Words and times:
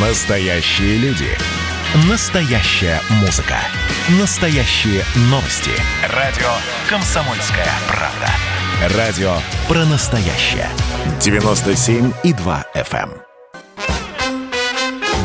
Настоящие 0.00 0.96
люди. 0.98 1.26
Настоящая 2.08 3.00
музыка. 3.20 3.56
Настоящие 4.20 5.02
новости. 5.22 5.72
Радио 6.14 6.46
«Комсомольская 6.88 7.66
правда». 7.88 8.96
Радио 8.96 9.32
про 9.66 9.84
настоящее. 9.86 10.68
97,2 11.18 12.64
FM. 12.76 13.10
эм. 13.10 13.10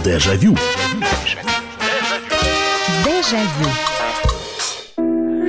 Дежавю. 0.03 0.57
Дежавю. 3.05 3.69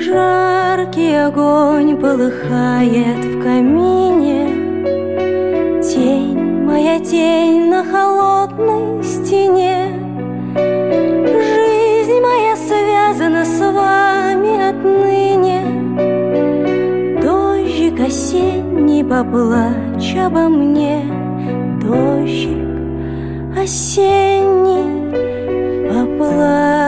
Жаркий 0.02 1.14
огонь 1.14 1.98
полыхает 1.98 3.24
в 3.24 3.42
камине 3.42 4.44
Тень, 5.82 6.64
моя 6.66 6.98
тень 7.00 7.70
на 7.70 7.84
холодной 7.84 9.03
стене 9.34 9.90
Жизнь 10.54 12.20
моя 12.20 12.56
связана 12.56 13.44
с 13.44 13.58
вами 13.58 14.68
отныне. 14.70 15.60
Дождик 17.20 18.00
осенний 18.00 19.02
поплачь 19.02 20.16
обо 20.16 20.48
мне. 20.48 21.02
Дождик 21.82 22.58
осенний 23.60 24.86
поплачь 25.88 26.83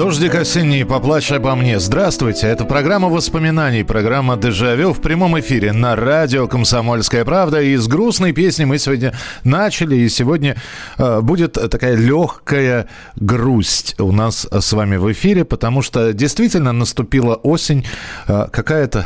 Дождик 0.00 0.34
осенний, 0.34 0.86
поплачь 0.86 1.30
обо 1.30 1.54
мне. 1.54 1.78
Здравствуйте, 1.78 2.46
это 2.46 2.64
программа 2.64 3.10
воспоминаний, 3.10 3.84
программа 3.84 4.38
«Дежавю» 4.38 4.94
в 4.94 5.02
прямом 5.02 5.38
эфире 5.40 5.72
на 5.72 5.94
радио 5.94 6.48
«Комсомольская 6.48 7.22
правда». 7.26 7.60
И 7.60 7.76
с 7.76 7.86
грустной 7.86 8.32
песни 8.32 8.64
мы 8.64 8.78
сегодня 8.78 9.12
начали, 9.44 9.96
и 9.96 10.08
сегодня 10.08 10.56
э, 10.96 11.20
будет 11.20 11.52
такая 11.52 11.96
легкая 11.96 12.88
грусть 13.16 13.94
у 14.00 14.10
нас 14.10 14.48
с 14.50 14.72
вами 14.72 14.96
в 14.96 15.12
эфире, 15.12 15.44
потому 15.44 15.82
что 15.82 16.14
действительно 16.14 16.72
наступила 16.72 17.34
осень, 17.34 17.84
э, 18.26 18.46
какая-то, 18.50 19.04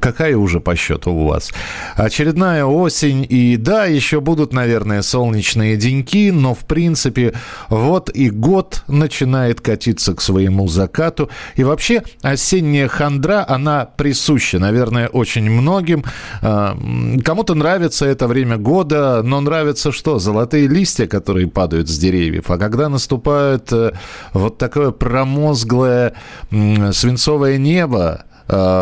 какая 0.00 0.38
уже 0.38 0.60
по 0.60 0.74
счету 0.74 1.12
у 1.12 1.26
вас? 1.26 1.50
Очередная 1.96 2.64
осень, 2.64 3.26
и 3.28 3.58
да, 3.58 3.84
еще 3.84 4.22
будут, 4.22 4.54
наверное, 4.54 5.02
солнечные 5.02 5.76
деньки, 5.76 6.30
но 6.30 6.54
в 6.54 6.60
принципе 6.60 7.34
вот 7.68 8.08
и 8.08 8.30
год 8.30 8.84
начинает 8.88 9.60
катиться 9.60 10.14
к 10.14 10.22
своему 10.30 10.68
закату. 10.68 11.28
И 11.56 11.64
вообще 11.64 12.02
осенняя 12.22 12.88
хандра, 12.88 13.44
она 13.48 13.84
присуща, 13.84 14.58
наверное, 14.58 15.08
очень 15.08 15.50
многим. 15.50 16.04
А, 16.42 16.76
Кому-то 17.24 17.54
нравится 17.54 18.06
это 18.06 18.28
время 18.28 18.56
года, 18.56 19.22
но 19.24 19.40
нравится 19.40 19.92
что? 19.92 20.18
Золотые 20.18 20.68
листья, 20.68 21.06
которые 21.06 21.48
падают 21.48 21.88
с 21.88 21.98
деревьев. 21.98 22.50
А 22.50 22.58
когда 22.58 22.88
наступает 22.88 23.72
э, 23.72 23.92
вот 24.32 24.58
такое 24.58 24.90
промозглое 24.92 26.14
свинцовое 26.50 27.58
небо, 27.58 28.24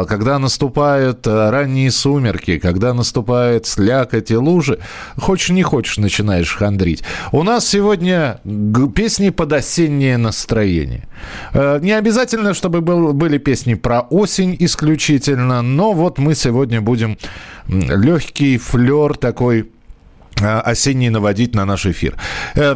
когда 0.08 0.38
наступают 0.38 1.26
э, 1.26 1.50
ранние 1.50 1.90
сумерки, 1.90 2.58
когда 2.58 2.94
наступает 2.94 3.66
слякоть 3.66 4.30
и 4.30 4.36
лужи, 4.36 4.78
хочешь 5.16 5.50
не 5.50 5.62
хочешь, 5.62 5.98
начинаешь 5.98 6.54
хандрить. 6.56 7.02
У 7.32 7.42
нас 7.42 7.66
сегодня 7.68 8.40
песни 8.94 9.30
под 9.30 9.52
осеннее 9.52 10.16
настроение. 10.16 11.06
Э, 11.52 11.78
Не 11.82 11.92
обязательно, 11.92 12.54
чтобы 12.54 12.80
был- 12.80 13.12
были 13.12 13.38
песни 13.38 13.74
про 13.74 14.00
осень 14.00 14.56
исключительно, 14.58 15.62
но 15.62 15.92
вот 15.92 16.18
мы 16.18 16.34
сегодня 16.34 16.80
будем 16.80 17.16
легкий 17.68 18.58
флер 18.58 19.16
такой 19.16 19.60
э, 19.60 19.64
осенний 20.40 21.10
наводить 21.10 21.54
на 21.54 21.64
наш 21.64 21.86
эфир. 21.86 22.16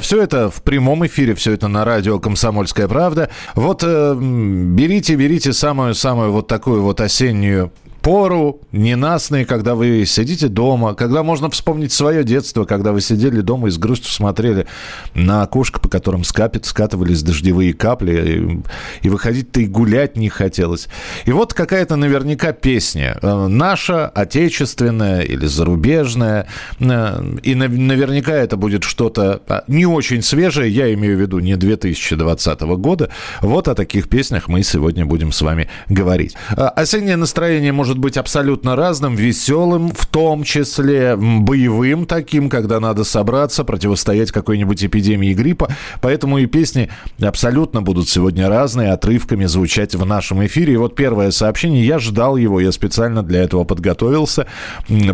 Все 0.01 0.23
это 0.23 0.51
в 0.51 0.63
прямом 0.63 1.07
эфире, 1.07 1.35
все 1.35 1.53
это 1.53 1.69
на 1.69 1.85
радио 1.85 2.19
«Комсомольская 2.19 2.89
правда». 2.89 3.31
Вот 3.55 3.83
э, 3.85 4.15
берите, 4.15 5.15
берите 5.15 5.53
самую-самую 5.53 6.33
вот 6.33 6.47
такую 6.49 6.83
вот 6.83 7.01
осеннюю 7.01 7.73
пору, 8.03 8.61
ненастные, 8.73 9.47
когда 9.47 9.75
вы 9.75 10.05
сидите 10.07 10.49
дома, 10.49 10.95
когда 10.95 11.23
можно 11.23 11.49
вспомнить 11.51 11.93
свое 11.93 12.25
детство, 12.25 12.65
когда 12.65 12.93
вы 12.93 13.01
сидели 13.01 13.41
дома 13.41 13.69
и 13.69 13.71
с 13.71 13.79
грустью 13.79 14.11
смотрели 14.11 14.67
на 15.15 15.43
окошко, 15.43 15.81
по 15.81 15.89
которым 15.89 16.25
скапит, 16.25 16.67
скатывались 16.67 17.23
дождевые 17.23 17.73
капли, 17.73 18.63
и, 19.03 19.07
и 19.07 19.09
выходить-то 19.09 19.61
и 19.61 19.67
гулять 19.67 20.17
не 20.17 20.29
хотелось. 20.29 20.89
И 21.25 21.33
вот 21.33 21.55
какая-то 21.55 21.97
наверняка 21.97 22.53
песня, 22.53 23.19
э, 23.23 23.47
наша, 23.47 24.09
отечественная 24.09 25.23
или 25.23 25.47
зарубежная, 25.47 26.49
э, 26.81 27.37
и 27.43 27.55
нав- 27.55 27.71
наверняка 27.71 28.33
это 28.33 28.57
будет 28.57 28.83
что-то 28.83 29.43
а, 29.49 29.65
не 29.69 29.87
очень 29.87 30.23
свежее, 30.23 30.71
я 30.71 30.93
имею 30.95 31.17
в 31.17 31.21
виду 31.21 31.39
не 31.39 31.57
2020 31.57 32.61
года. 32.79 33.11
Вот 33.41 33.69
о 33.69 33.75
таких 33.75 34.09
песнях 34.09 34.49
мы 34.49 34.63
сегодня 34.63 35.07
будем 35.07 35.33
с 35.33 35.41
вами 35.43 35.69
говорить. 35.89 36.35
А, 36.57 36.69
Осеннее 36.69 37.17
настроение 37.17 37.73
может 37.73 37.92
быть 37.99 38.17
абсолютно 38.17 38.77
разным, 38.77 39.15
веселым, 39.15 39.91
в 39.91 40.07
том 40.07 40.43
числе 40.45 41.17
боевым 41.17 42.07
таким, 42.07 42.49
когда 42.49 42.81
надо 42.81 43.05
собраться, 43.05 43.65
противостоять 43.65 44.31
какой-нибудь 44.33 44.85
эпидемии 44.85 45.35
гриппа. 45.35 45.69
Поэтому 46.01 46.39
и 46.39 46.47
песни 46.47 46.91
абсолютно 47.21 47.83
будут 47.83 48.09
сегодня 48.09 48.49
разные, 48.49 48.93
отрывками 48.93 49.45
звучать 49.47 49.95
в 49.95 50.05
нашем 50.05 50.45
эфире. 50.47 50.75
И 50.75 50.77
вот 50.77 50.95
первое 50.95 51.31
сообщение, 51.31 51.87
я 51.87 51.99
ждал 51.99 52.37
его, 52.37 52.61
я 52.61 52.73
специально 52.73 53.23
для 53.23 53.43
этого 53.43 53.65
подготовился, 53.65 54.47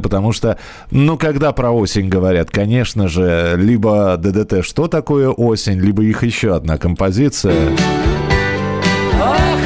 потому 0.03 0.33
что, 0.33 0.59
ну, 0.91 1.17
когда 1.17 1.53
про 1.53 1.71
осень 1.71 2.09
говорят, 2.09 2.51
конечно 2.51 3.09
же, 3.09 3.55
либо 3.57 4.17
ДДТ 4.17 4.65
«Что 4.65 4.89
такое 4.89 5.29
осень?», 5.29 5.81
либо 5.81 6.03
их 6.03 6.23
еще 6.23 6.55
одна 6.55 6.79
композиция. 6.79 7.55
Ах, 9.21 9.58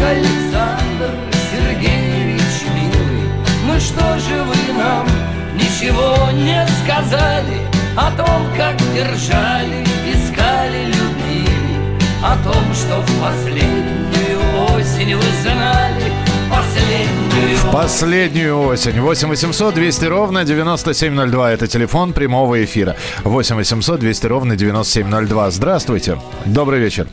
держали, 8.94 9.82
искали, 10.06 10.86
любили 10.86 11.98
О 12.22 12.36
том, 12.44 12.74
что 12.74 13.00
в 13.00 13.20
последнюю 13.20 14.40
осень 14.74 15.14
вы 15.14 15.22
знали 15.42 16.12
Последнюю 16.50 17.72
Последнюю 17.72 18.60
осень. 18.60 19.00
8 19.00 19.28
800 19.28 19.74
200 19.74 20.04
ровно 20.04 20.44
9702. 20.44 21.52
Это 21.52 21.66
телефон 21.66 22.12
прямого 22.12 22.62
эфира. 22.62 22.96
8 23.24 23.56
800 23.56 24.00
200 24.00 24.26
ровно 24.26 24.56
9702. 24.56 25.50
Здравствуйте. 25.50 26.18
Добрый 26.44 26.78
вечер. 26.80 27.08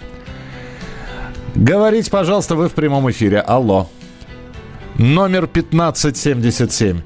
Говорите, 1.55 2.11
пожалуйста, 2.11 2.55
вы 2.55 2.67
в 2.67 2.73
прямом 2.73 3.09
эфире. 3.09 3.39
Алло. 3.39 3.87
Номер 4.97 5.45
1577. 5.45 7.01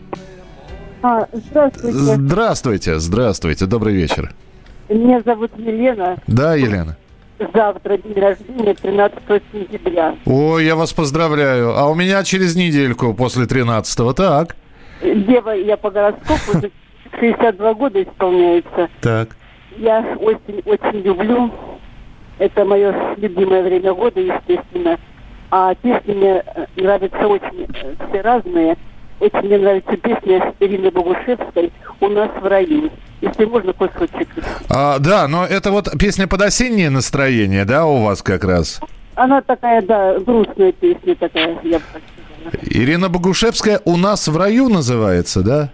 А, 1.03 1.28
здравствуйте. 1.31 1.91
Здравствуйте, 1.91 3.00
здравствуйте. 3.00 3.66
Добрый 3.67 3.94
вечер. 3.94 4.33
Меня 4.93 5.21
зовут 5.25 5.51
Елена. 5.57 6.17
Да, 6.27 6.53
Елена? 6.53 6.95
Завтра 7.51 7.97
день 7.97 8.13
рождения, 8.13 8.75
13 8.75 9.19
сентября. 9.51 10.15
Ой, 10.25 10.65
я 10.65 10.75
вас 10.75 10.93
поздравляю. 10.93 11.75
А 11.75 11.89
у 11.89 11.95
меня 11.95 12.23
через 12.23 12.55
недельку 12.55 13.15
после 13.15 13.45
13-го. 13.45 14.13
Так. 14.13 14.55
Дева, 15.01 15.49
я 15.49 15.77
по 15.77 15.89
гороскопу, 15.89 16.67
62 17.19 17.73
года 17.73 18.03
исполняется. 18.03 18.87
Так. 19.01 19.29
Я 19.77 20.15
осень 20.19 20.61
очень 20.65 21.01
люблю. 21.01 21.51
Это 22.37 22.63
мое 22.63 23.15
любимое 23.17 23.63
время 23.63 23.95
года, 23.95 24.19
естественно. 24.19 24.99
А 25.49 25.73
песни 25.73 26.13
мне 26.13 26.43
э, 26.45 26.65
нравятся 26.75 27.27
очень 27.27 27.67
э, 27.73 27.95
все 28.09 28.21
разные. 28.21 28.77
Очень 29.19 29.41
мне 29.47 29.57
нравится 29.57 29.97
песня 29.97 30.53
Ирины 30.59 30.91
Богушевской 30.91 31.71
«У 32.00 32.07
нас 32.09 32.29
в 32.39 32.45
раю». 32.45 32.91
Если 33.23 33.45
можно, 33.45 33.71
кусочек. 33.71 34.27
А, 34.67 34.99
да, 34.99 35.29
но 35.29 35.45
это 35.45 35.71
вот 35.71 35.97
песня 35.97 36.27
под 36.27 36.41
осеннее 36.41 36.89
настроение, 36.89 37.63
да, 37.63 37.85
у 37.85 38.03
вас 38.03 38.21
как 38.21 38.43
раз? 38.43 38.81
Она 39.15 39.41
такая, 39.41 39.81
да, 39.81 40.19
грустная 40.19 40.73
песня 40.73 41.15
такая, 41.15 41.57
я 41.63 41.79
бы. 41.79 41.85
Ирина 42.63 43.07
Богушевская 43.07 43.79
«У 43.85 43.95
нас 43.95 44.27
в 44.27 44.35
раю» 44.37 44.67
называется, 44.67 45.41
да? 45.41 45.69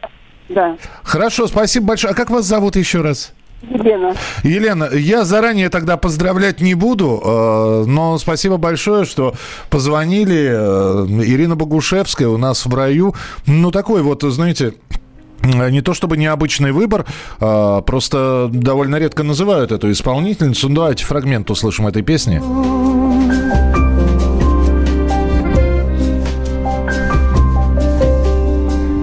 Да. 0.50 0.78
Хорошо, 1.02 1.48
спасибо 1.48 1.88
большое. 1.88 2.14
А 2.14 2.16
как 2.16 2.30
вас 2.30 2.46
зовут 2.46 2.76
еще 2.76 3.02
раз? 3.02 3.34
Елена. 3.64 4.14
Елена, 4.44 4.90
я 4.94 5.24
заранее 5.24 5.70
тогда 5.70 5.98
поздравлять 5.98 6.62
не 6.62 6.76
буду, 6.76 7.20
э, 7.24 7.84
но 7.88 8.20
спасибо 8.20 8.58
большое, 8.58 9.06
что 9.06 9.34
позвонили. 9.72 10.50
Э, 10.52 11.06
Ирина 11.24 11.56
Богушевская 11.56 12.28
у 12.28 12.38
нас 12.38 12.68
в 12.68 12.74
раю. 12.76 13.16
Ну, 13.48 13.72
такой 13.72 14.04
вот, 14.04 14.22
знаете, 14.22 14.76
не 15.44 15.82
то 15.82 15.94
чтобы 15.94 16.16
необычный 16.18 16.72
выбор, 16.72 17.06
а 17.40 17.82
просто 17.82 18.50
довольно 18.52 18.96
редко 18.98 19.24
называют 19.24 19.72
эту 19.72 19.92
исполнительницу. 19.92 20.70
Ну, 20.70 20.76
давайте 20.76 21.06
фрагмент 21.06 21.50
услышим 21.50 21.88
этой 21.88 22.04
песни. 22.04 22.40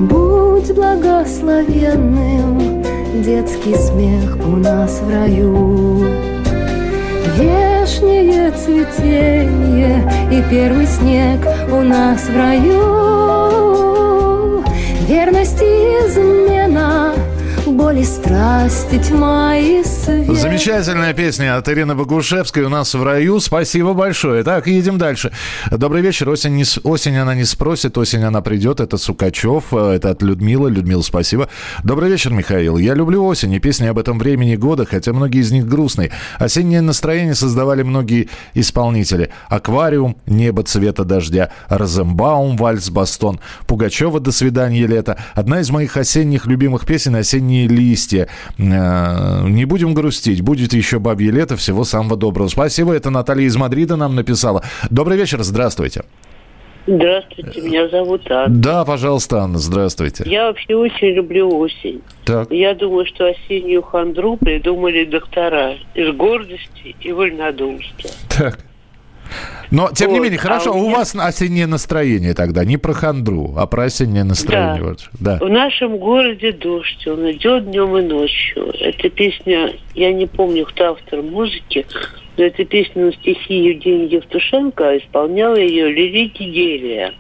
Будь 0.01 0.73
благословенным 0.75 2.83
Детский 3.23 3.75
смех 3.75 4.37
у 4.47 4.57
нас 4.57 5.01
в 5.01 5.11
раю 5.11 6.07
Вешнее 7.39 8.51
цветение 8.53 10.07
и 10.31 10.43
первый 10.51 10.87
снег 10.87 11.41
у 11.73 11.81
нас 11.83 12.29
в 12.29 12.37
раю 12.37 13.86
Верность 15.17 15.63
и 15.63 15.65
измена 15.65 17.16
боли, 17.77 18.03
страсти, 18.03 18.99
тьма 18.99 19.57
и 19.57 19.85
свет. 19.85 20.37
Замечательная 20.37 21.13
песня 21.13 21.57
от 21.57 21.69
Ирины 21.69 21.95
Богушевской 21.95 22.63
у 22.63 22.69
нас 22.69 22.95
в 22.95 23.03
раю. 23.03 23.39
Спасибо 23.41 23.93
большое. 23.93 24.43
Так, 24.43 24.67
едем 24.67 24.99
дальше. 24.99 25.33
Добрый 25.71 26.01
вечер. 26.01 26.29
Осень, 26.31 26.55
не, 26.55 26.65
осень 26.85 27.17
она 27.17 27.35
не 27.35 27.45
спросит, 27.45 27.99
осень 27.99 28.23
она 28.23 28.41
придет. 28.41 28.81
Это 28.81 28.97
Сукачев, 28.97 29.75
это 29.75 30.11
от 30.11 30.23
Людмилы. 30.23 30.71
Людмила, 30.71 31.03
спасибо. 31.03 31.49
Добрый 31.85 32.11
вечер, 32.11 32.33
Михаил. 32.33 32.79
Я 32.79 32.95
люблю 32.95 33.25
осень 33.25 33.53
и 33.53 33.59
песни 33.59 33.87
об 33.87 33.99
этом 33.99 34.19
времени 34.19 34.57
года, 34.57 34.87
хотя 34.87 35.13
многие 35.13 35.41
из 35.41 35.53
них 35.53 35.69
грустные. 35.69 36.13
Осеннее 36.39 36.81
настроение 36.81 37.35
создавали 37.35 37.83
многие 37.83 38.31
исполнители. 38.55 39.31
Аквариум, 39.49 40.17
небо 40.27 40.63
цвета 40.63 41.05
дождя, 41.05 41.51
Розенбаум, 41.69 42.57
вальс, 42.57 42.89
бастон, 42.89 43.41
Пугачева 43.67 44.21
«До 44.21 44.33
свидания, 44.33 44.87
лето». 44.87 45.19
Одна 45.35 45.61
из 45.61 45.71
моих 45.71 45.97
осенних 45.97 46.47
любимых 46.47 46.87
песен 46.87 47.15
«Осенние 47.17 47.66
листья. 47.67 48.29
Э, 48.59 49.47
не 49.49 49.65
будем 49.65 49.95
грустить, 49.95 50.41
будет 50.41 50.73
еще 50.73 50.99
бабье 50.99 51.31
лето. 51.31 51.57
Всего 51.57 51.85
самого 51.85 52.17
доброго. 52.17 52.49
Спасибо, 52.49 52.93
это 52.93 53.11
Наталья 53.11 53.47
из 53.47 53.57
Мадрида 53.57 53.97
нам 53.97 54.15
написала. 54.15 54.63
Добрый 54.91 55.17
вечер, 55.17 55.43
здравствуйте. 55.43 56.03
Здравствуйте, 56.87 57.61
меня 57.63 57.89
зовут 57.89 58.31
Анна. 58.31 58.55
Да, 58.55 58.85
пожалуйста, 58.85 59.41
Анна, 59.41 59.59
здравствуйте. 59.59 60.23
Я 60.27 60.47
вообще 60.47 60.77
очень 60.77 61.09
люблю 61.09 61.59
осень. 61.59 62.01
Так. 62.25 62.51
Я 62.53 62.75
думаю, 62.75 63.07
что 63.07 63.27
осеннюю 63.27 63.83
хандру 63.83 64.37
придумали 64.37 65.05
доктора 65.05 65.75
из 65.95 66.15
гордости 66.15 66.95
и 67.01 67.13
вольнодумства. 67.13 68.11
Так. 68.29 68.66
Но, 69.71 69.91
тем 69.93 70.11
не 70.13 70.19
Вот, 70.19 70.25
менее, 70.25 70.39
хорошо, 70.39 70.71
а 70.71 70.75
у 70.75 70.79
у 70.79 70.83
меня- 70.87 70.97
вас 70.99 71.15
осеннее 71.17 71.67
настроение 71.67 72.35
тогда, 72.35 72.65
не 72.65 72.77
про 72.77 72.93
хандру, 72.93 73.55
а 73.57 73.67
про 73.67 73.85
осеннее 73.85 74.23
настроение. 74.25 74.81
Да. 74.81 74.85
Вот. 74.89 75.11
да. 75.19 75.39
В 75.41 75.49
нашем 75.51 75.99
городе 75.99 76.53
дождь, 76.53 77.05
он 77.09 77.31
идет 77.33 77.69
днем 77.71 77.97
и 77.97 78.03
ночью. 78.03 78.73
Эта 78.81 79.11
песня, 79.11 79.73
я 79.95 80.13
не 80.13 80.27
помню, 80.27 80.67
кто 80.67 80.93
автор 80.93 81.21
музыки, 81.23 81.85
но 82.37 82.45
эта 82.45 82.65
песня 82.65 83.07
на 83.07 83.13
стихи 83.13 83.55
Евгения 83.55 84.07
Евтушенко, 84.07 84.89
а 84.89 84.99
исполняла 84.99 85.57
ее 85.57 85.91
Лили 85.93 86.29
Гигелия. 86.29 87.13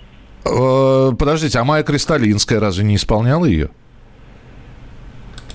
Э, 0.44 1.10
Подождите, 1.18 1.58
а 1.58 1.64
Майя 1.64 1.82
Кристалинская 1.82 2.60
разве 2.60 2.84
не 2.84 2.94
исполняла 2.94 3.46
ее? 3.46 3.70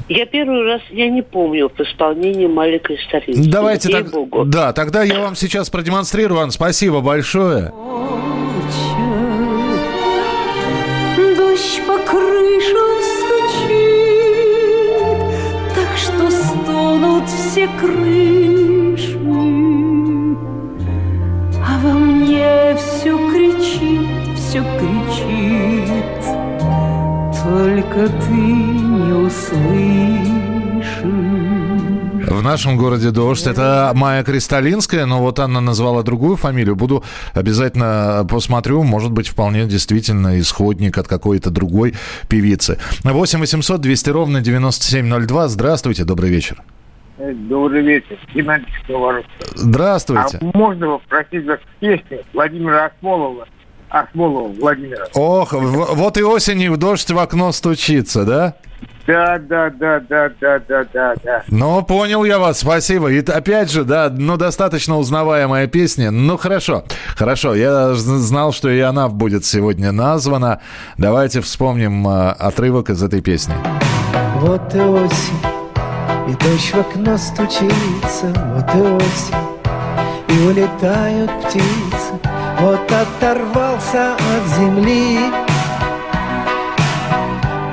Я 0.09 0.25
первый 0.25 0.63
раз, 0.63 0.81
я 0.89 1.09
не 1.09 1.21
помню 1.21 1.69
в 1.69 1.79
исполнении 1.79 2.47
Малика 2.47 2.93
Старинского. 3.07 3.51
Давайте 3.51 3.89
так. 3.89 4.05
Ей-богу. 4.05 4.45
Да, 4.45 4.73
тогда 4.73 5.03
я 5.03 5.19
вам 5.19 5.35
сейчас 5.35 5.69
продемонстрирую, 5.69 6.39
Анна, 6.39 6.51
спасибо 6.51 7.01
большое. 7.01 7.71
Дождь 11.37 11.81
по 11.87 11.97
крышам 11.99 13.01
стучит, 13.01 14.11
так 15.75 15.97
что 15.97 16.29
стонут 16.31 17.29
все 17.29 17.69
крыши. 17.79 19.17
А 21.63 21.79
во 21.83 21.93
мне 21.93 22.75
все 22.75 23.17
кричит, 23.29 24.37
все 24.37 24.61
кричит, 24.77 26.21
только 27.51 28.07
ты 28.07 28.31
не 28.31 29.11
услышишь. 29.11 29.51
В 32.29 32.41
нашем 32.41 32.77
городе 32.77 33.11
дождь. 33.11 33.45
Это 33.45 33.91
Майя 33.93 34.23
Кристалинская, 34.23 35.05
но 35.05 35.19
вот 35.19 35.37
Анна 35.39 35.59
назвала 35.59 36.01
другую 36.01 36.37
фамилию. 36.37 36.77
Буду 36.77 37.03
обязательно 37.33 38.25
посмотрю. 38.29 38.83
Может 38.83 39.11
быть, 39.11 39.27
вполне 39.27 39.65
действительно 39.65 40.39
исходник 40.39 40.97
от 40.97 41.09
какой-то 41.09 41.49
другой 41.49 41.93
певицы. 42.29 42.79
8 43.03 43.39
800 43.39 43.81
200 43.81 44.09
ровно 44.11 44.39
9702. 44.39 45.49
Здравствуйте, 45.49 46.05
добрый 46.05 46.29
вечер. 46.29 46.63
Э, 47.17 47.33
Добрый 47.33 47.83
вечер. 47.83 48.17
Геннадий 48.33 48.67
Сковородов. 48.83 49.29
Здравствуйте. 49.55 50.39
А 50.41 50.57
можно 50.57 50.99
попросить 50.99 51.45
вас 51.45 51.59
песню 51.81 52.23
Владимира 52.33 52.85
Осмолова? 52.85 53.45
Осмолова 53.91 54.47
Владимира. 54.47 55.05
Ох, 55.13 55.53
в- 55.53 55.95
вот 55.95 56.17
и 56.17 56.23
осенью 56.23 56.73
в 56.73 56.77
дождь 56.77 57.11
в 57.11 57.19
окно 57.19 57.51
стучится, 57.51 58.23
да? 58.25 58.53
Да, 59.07 59.39
да, 59.39 59.69
да, 59.71 59.99
да, 60.07 60.29
да, 60.39 60.59
да, 60.67 60.85
да, 60.93 61.13
да. 61.23 61.43
Ну, 61.47 61.81
понял 61.83 62.23
я 62.23 62.39
вас, 62.39 62.59
спасибо. 62.59 63.11
И 63.11 63.19
опять 63.25 63.71
же, 63.71 63.83
да, 63.83 64.09
ну, 64.15 64.37
достаточно 64.37 64.97
узнаваемая 64.97 65.67
песня. 65.67 66.11
Ну, 66.11 66.37
хорошо, 66.37 66.85
хорошо. 67.17 67.53
Я 67.55 67.93
знал, 67.95 68.53
что 68.53 68.69
и 68.69 68.79
она 68.79 69.09
будет 69.09 69.43
сегодня 69.43 69.91
названа. 69.91 70.61
Давайте 70.97 71.41
вспомним 71.41 72.07
э, 72.07 72.29
отрывок 72.31 72.89
из 72.91 73.01
этой 73.03 73.21
песни. 73.21 73.53
Вот 74.35 74.73
и 74.75 74.79
осень, 74.79 75.41
и 76.29 76.31
дождь 76.43 76.71
в 76.73 76.79
окно 76.79 77.17
стучится, 77.17 78.27
вот 78.55 78.75
и 78.75 78.81
осень, 78.81 79.35
и 80.29 80.47
улетают 80.47 81.31
птицы. 81.43 82.00
Вот 82.59 82.91
оторвался 82.91 84.13
от 84.13 84.47
земли 84.57 85.19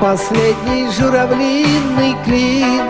последний 0.00 0.88
журавлиный 0.90 2.16
клин, 2.24 2.84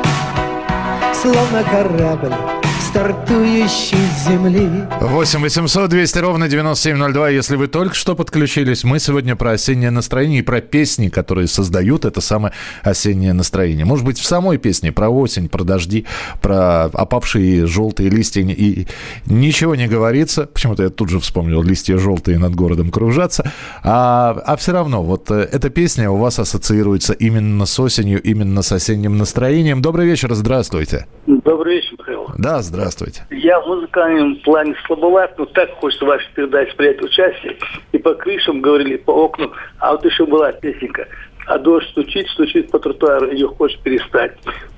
словно 1.12 1.64
корабль, 1.64 2.35
стартующий 2.81 3.99
с 4.17 4.29
земли. 4.29 4.69
8 5.01 5.41
800 5.41 5.91
200 5.91 6.19
ровно 6.19 6.49
9702. 6.49 7.29
Если 7.31 7.57
вы 7.57 7.67
только 7.67 7.95
что 7.95 8.15
подключились, 8.15 8.85
мы 8.85 8.99
сегодня 8.99 9.37
про 9.37 9.53
осеннее 9.53 9.91
настроение 9.91 10.41
и 10.41 10.43
про 10.43 10.61
песни, 10.61 11.09
которые 11.09 11.49
создают 11.49 12.05
это 12.05 12.21
самое 12.21 12.53
осеннее 12.83 13.33
настроение. 13.33 13.85
Может 13.85 14.05
быть, 14.05 14.19
в 14.19 14.25
самой 14.25 14.59
песне 14.59 14.93
про 14.93 15.09
осень, 15.09 15.49
про 15.49 15.65
дожди, 15.65 16.07
про 16.41 16.85
опавшие 16.85 17.67
желтые 17.67 18.11
листья 18.11 18.43
и 18.43 18.87
ничего 19.27 19.75
не 19.75 19.89
говорится. 19.89 20.47
Почему-то 20.47 20.85
я 20.85 20.91
тут 20.91 21.09
же 21.09 21.21
вспомнил, 21.21 21.63
листья 21.63 21.99
желтые 21.99 22.39
над 22.39 22.55
городом 22.55 22.91
кружатся. 22.91 23.51
А, 23.83 24.41
а 24.47 24.57
все 24.57 24.73
равно, 24.73 25.03
вот 25.03 25.31
э, 25.31 25.49
эта 25.53 25.71
песня 25.71 26.11
у 26.11 26.17
вас 26.17 26.39
ассоциируется 26.39 27.13
именно 27.13 27.67
с 27.67 27.79
осенью, 27.81 28.23
именно 28.23 28.63
с 28.63 28.73
осенним 28.73 29.19
настроением. 29.19 29.82
Добрый 29.82 30.06
вечер, 30.06 30.35
здравствуйте. 30.35 31.06
Добрый 31.27 31.77
вечер, 31.77 31.97
Михаил. 31.99 32.27
Да, 32.39 32.63
здравствуйте. 32.69 33.27
Я 33.31 33.60
в 33.60 33.67
музыкальном 33.67 34.37
плане 34.43 34.75
слабоват, 34.87 35.37
но 35.39 35.44
так 35.46 35.70
хочется 35.75 36.05
в 36.05 36.08
вашей 36.08 36.29
передаче 36.34 36.72
принять 36.77 37.03
участие. 37.03 37.56
И 37.93 37.98
по 37.98 38.15
крышам 38.15 38.60
говорили, 38.60 38.96
по 38.96 39.10
окнам. 39.10 39.53
А 39.79 39.93
вот 39.93 40.05
еще 40.05 40.25
была 40.27 40.53
песенка. 40.53 41.06
А 41.46 41.58
дождь 41.58 41.89
стучит, 41.91 42.29
стучит 42.29 42.70
по 42.70 42.79
тротуару, 42.79 43.31
ее 43.32 43.48
хочешь 43.48 43.79
перестать. 43.81 44.32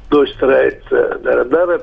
Дождь 0.09 0.32
старается 0.37 1.18
дара-дара, 1.23 1.80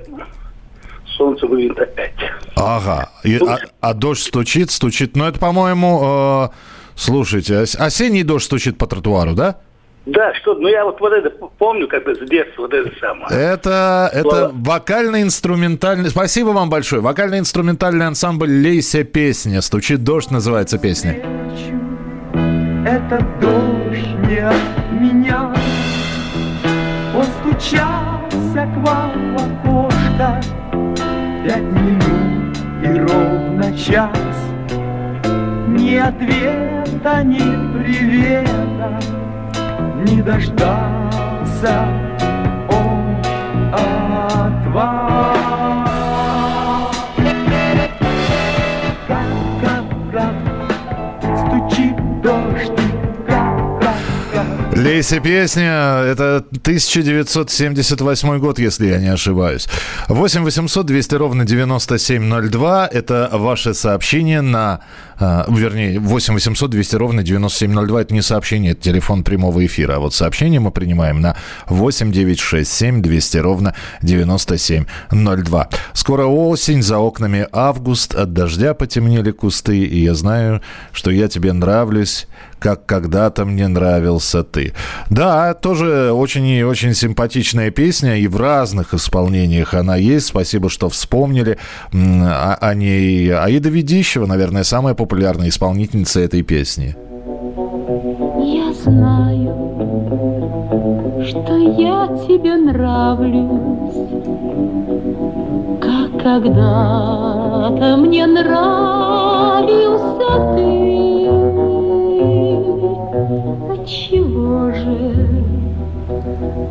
солнце 1.17 1.45
выглядит 1.45 1.79
опять. 1.79 2.13
Ага. 2.55 3.09
И- 3.23 3.37
а, 3.37 3.57
а 3.81 3.93
дождь 3.93 4.23
стучит, 4.23 4.71
стучит. 4.71 5.15
Ну, 5.15 5.25
это, 5.25 5.39
по-моему, 5.39 6.49
э, 6.51 6.55
слушайте, 6.95 7.61
ос- 7.61 7.75
осенний 7.75 8.23
дождь 8.23 8.45
стучит 8.45 8.77
по 8.77 8.87
тротуару, 8.87 9.33
да? 9.33 9.57
Да, 10.07 10.33
что, 10.35 10.53
ну 10.53 10.69
я 10.69 10.85
вот 10.85 11.01
вот 11.01 11.11
это 11.11 11.29
помню, 11.57 11.87
как 11.87 12.05
бы 12.05 12.15
с 12.15 12.19
детства, 12.29 12.61
вот 12.61 12.73
это 12.73 12.89
самое. 12.97 13.27
Это, 13.29 14.09
это 14.13 14.51
вокально-инструментальный... 14.53 16.09
Спасибо 16.09 16.49
вам 16.49 16.69
большое. 16.69 17.01
Вокально-инструментальный 17.01 18.07
ансамбль 18.07 18.49
«Лейся 18.49 19.03
песня». 19.03 19.59
«Стучит 19.61 20.05
дождь» 20.05 20.31
называется 20.31 20.77
песня. 20.77 21.17
Это 22.87 23.19
дождь 23.41 24.29
не 24.29 24.37
от 24.37 24.91
меня 24.93 25.53
Он 27.13 27.25
стучался 27.41 28.65
к 28.65 28.87
вам 28.87 29.35
в 29.35 29.41
окошко 29.41 30.41
Пять 31.43 31.63
минут 31.63 32.57
и 32.81 32.99
ровно 32.99 33.77
час 33.77 34.17
Ни 35.67 35.95
ответа, 35.97 37.23
ни 37.23 37.39
привета 37.77 38.99
Не 40.05 40.21
дождался 40.21 41.87
он 42.69 43.17
от 43.73 44.67
вас 44.73 45.37
Кап-кап-кап 49.07 50.35
Стучит 51.37 51.95
дождь, 52.21 52.71
«Лейся 54.77 55.19
песня»— 55.19 56.03
это 56.05 56.45
1978 56.51 58.37
год, 58.37 58.59
если 58.59 58.85
я 58.87 58.99
не 58.99 59.07
ошибаюсь. 59.07 59.67
8 60.07 60.43
800 60.43 60.85
200 60.85 61.15
ровно 61.15 61.45
9702— 61.45 62.87
это 62.91 63.29
ваше 63.33 63.73
сообщение 63.73 64.41
на 64.41 64.81
а, 65.19 65.45
вернее, 65.49 65.99
8 65.99 66.33
800 66.33 66.69
200 66.69 66.95
ровно 66.95 67.23
9702. 67.23 68.01
Это 68.01 68.13
не 68.13 68.21
сообщение, 68.21 68.73
это 68.73 68.81
телефон 68.81 69.23
прямого 69.23 69.65
эфира. 69.65 69.95
А 69.95 69.99
вот 69.99 70.13
сообщение 70.13 70.59
мы 70.59 70.71
принимаем 70.71 71.21
на 71.21 71.35
8 71.67 72.11
9 72.11 72.39
6 72.39 72.71
7 72.71 73.01
200 73.01 73.37
ровно 73.37 73.73
9702. 74.01 75.69
Скоро 75.93 76.25
осень, 76.25 76.83
за 76.83 76.99
окнами 76.99 77.47
август, 77.51 78.13
от 78.13 78.33
дождя 78.33 78.73
потемнели 78.73 79.31
кусты, 79.31 79.79
и 79.79 80.03
я 80.03 80.13
знаю, 80.13 80.61
что 80.91 81.11
я 81.11 81.27
тебе 81.27 81.53
нравлюсь, 81.53 82.27
как 82.59 82.85
когда-то 82.85 83.45
мне 83.45 83.67
нравился 83.67 84.43
ты. 84.43 84.73
Да, 85.09 85.53
тоже 85.53 86.11
очень 86.11 86.45
и 86.47 86.63
очень 86.63 86.93
симпатичная 86.93 87.71
песня, 87.71 88.17
и 88.17 88.27
в 88.27 88.37
разных 88.37 88.93
исполнениях 88.93 89.73
она 89.73 89.95
есть. 89.95 90.27
Спасибо, 90.27 90.69
что 90.69 90.89
вспомнили 90.89 91.57
о, 91.93 92.57
о 92.59 92.73
ней. 92.73 93.33
Аида 93.33 93.69
Ведищева, 93.69 94.25
наверное, 94.25 94.63
самая 94.63 94.93
популярная 94.93 95.49
исполнительница 95.49 96.19
этой 96.19 96.41
песни. 96.41 96.95
Я 98.39 98.73
знаю, 98.73 99.53
что 101.25 101.55
я 101.55 102.07
тебе 102.27 102.55
нравлюсь, 102.55 103.93
как 105.81 106.11
когда-то 106.23 107.97
мне 107.97 108.25
нравился 108.27 109.17
ты. 110.55 111.56
Отчего 113.27 114.71
же 114.71 115.56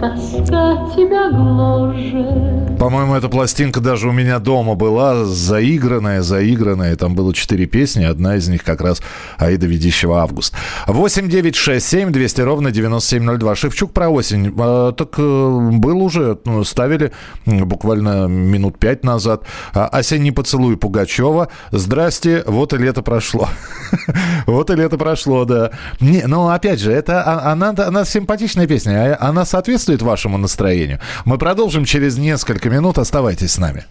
тоска 0.01 0.89
тебя 0.95 1.31
гложет? 1.31 2.79
По-моему, 2.79 3.15
эта 3.15 3.29
пластинка 3.29 3.81
даже 3.81 4.09
у 4.09 4.13
меня 4.13 4.39
дома 4.39 4.75
была 4.75 5.25
заигранная, 5.25 6.21
заигранная. 6.21 6.95
Там 6.97 7.15
было 7.15 7.33
четыре 7.33 7.67
песни, 7.67 8.05
одна 8.05 8.37
из 8.37 8.49
них 8.49 8.63
как 8.63 8.83
раз 8.83 9.01
Аида 9.39 9.67
Ведищева 9.67 10.21
«Август». 10.21 10.55
8 10.87 11.29
9 11.29 11.57
6 11.57 11.87
7 11.87 12.13
200 12.13 12.41
ровно 12.43 12.71
9702. 12.71 13.55
Шевчук 13.55 13.93
про 13.93 14.11
осень. 14.11 14.55
А, 14.59 14.93
так 14.93 15.15
э, 15.19 15.71
был 15.73 16.03
уже, 16.03 16.39
ну, 16.45 16.65
ставили 16.65 17.13
буквально 17.47 18.27
минут 18.27 18.79
пять 18.79 19.05
назад. 19.05 19.45
А, 19.73 19.87
«Осенний 19.87 20.33
поцелуй» 20.33 20.77
Пугачева. 20.77 21.49
Здрасте, 21.71 22.45
вот 22.47 22.75
и 22.75 22.77
лето 22.77 23.03
прошло. 23.03 23.49
Вот 24.47 24.71
и 24.71 24.75
лето 24.75 24.99
прошло, 24.99 25.45
да. 25.45 25.71
Не, 26.01 26.27
но 26.27 26.51
опять 26.51 26.79
же, 26.79 26.93
это 26.93 27.23
а- 27.23 27.53
она, 27.53 27.75
она 27.77 28.05
симпатичная 28.05 28.67
песня, 28.67 29.17
а 29.19 29.29
она 29.29 29.45
соответствует 29.47 30.03
вашему 30.03 30.39
настроению. 30.39 31.01
Мы 31.25 31.39
продолжим 31.39 31.85
через 31.85 32.17
несколько 32.17 32.69
минут. 32.69 32.99
Оставайтесь 32.99 33.53
с 33.53 33.59
нами. 33.59 33.85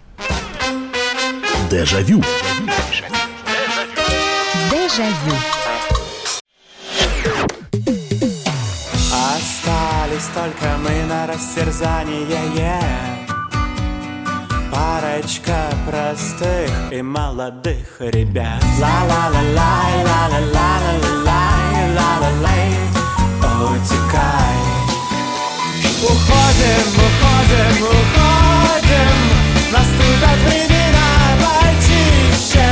Дежавю. 1.70 2.22
Дежавю. 4.72 5.36
Остались 9.12 10.28
только 10.34 10.78
мы 10.84 11.06
на 11.06 11.28
растерзание 11.28 12.96
Парочка 14.72 15.70
простых 15.90 16.70
и 16.92 17.02
молодых 17.02 17.98
ребят 18.00 18.64
Ла-ла-ла-лай, 18.80 20.04
ла-ла-ла-ла-ла-лай, 20.04 21.96
ла-ла-лай 21.96 22.72
Утекай 23.64 24.35
Уходим, 26.04 26.88
уходим, 26.94 27.84
уходим 27.84 29.16
Наступят 29.72 30.40
времена 30.46 31.10
почище 31.40 32.70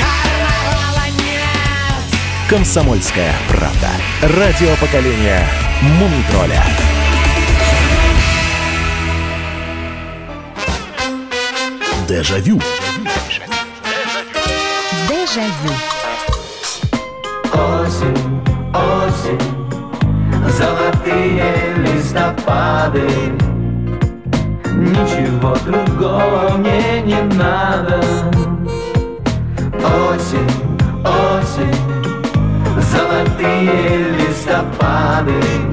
Карнавала 0.00 1.06
нет 1.18 2.48
Комсомольская 2.48 3.34
правда. 3.48 3.90
Радио 4.22 4.74
поколения 4.76 5.46
Мумитроля. 5.82 6.64
Дежавю. 12.08 12.60
Дежавю. 15.08 15.85
Осень, 17.56 18.42
осень, 18.74 19.40
золотые 20.46 21.74
листопады. 21.78 23.08
Ничего 24.74 25.56
другого 25.64 26.58
мне 26.58 27.00
не 27.00 27.22
надо. 27.34 27.98
Осень, 29.72 30.50
осень, 31.02 31.76
золотые 32.78 34.04
листопады 34.18 35.65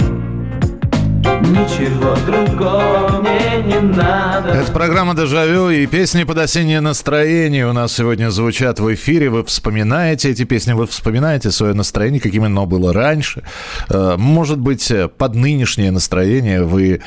Ничего 1.63 2.13
другого 2.25 3.21
мне 3.21 3.63
не 3.63 3.79
надо 3.79 4.49
Это 4.49 4.69
программа 4.73 5.15
«Дежавю» 5.15 5.69
и 5.69 5.85
песни 5.85 6.25
под 6.25 6.37
осеннее 6.39 6.81
настроение 6.81 7.65
у 7.69 7.71
нас 7.71 7.93
сегодня 7.93 8.31
звучат 8.31 8.81
в 8.81 8.93
эфире. 8.95 9.29
Вы 9.29 9.45
вспоминаете 9.45 10.29
эти 10.29 10.43
песни, 10.43 10.73
вы 10.73 10.87
вспоминаете 10.87 11.51
свое 11.51 11.73
настроение, 11.73 12.19
каким 12.19 12.43
оно 12.43 12.65
было 12.65 12.91
раньше. 12.91 13.43
Э, 13.89 14.15
Может 14.17 14.59
быть, 14.59 14.91
под 15.17 15.35
нынешнее 15.35 15.91
настроение 15.91 16.63
вы 16.63 17.01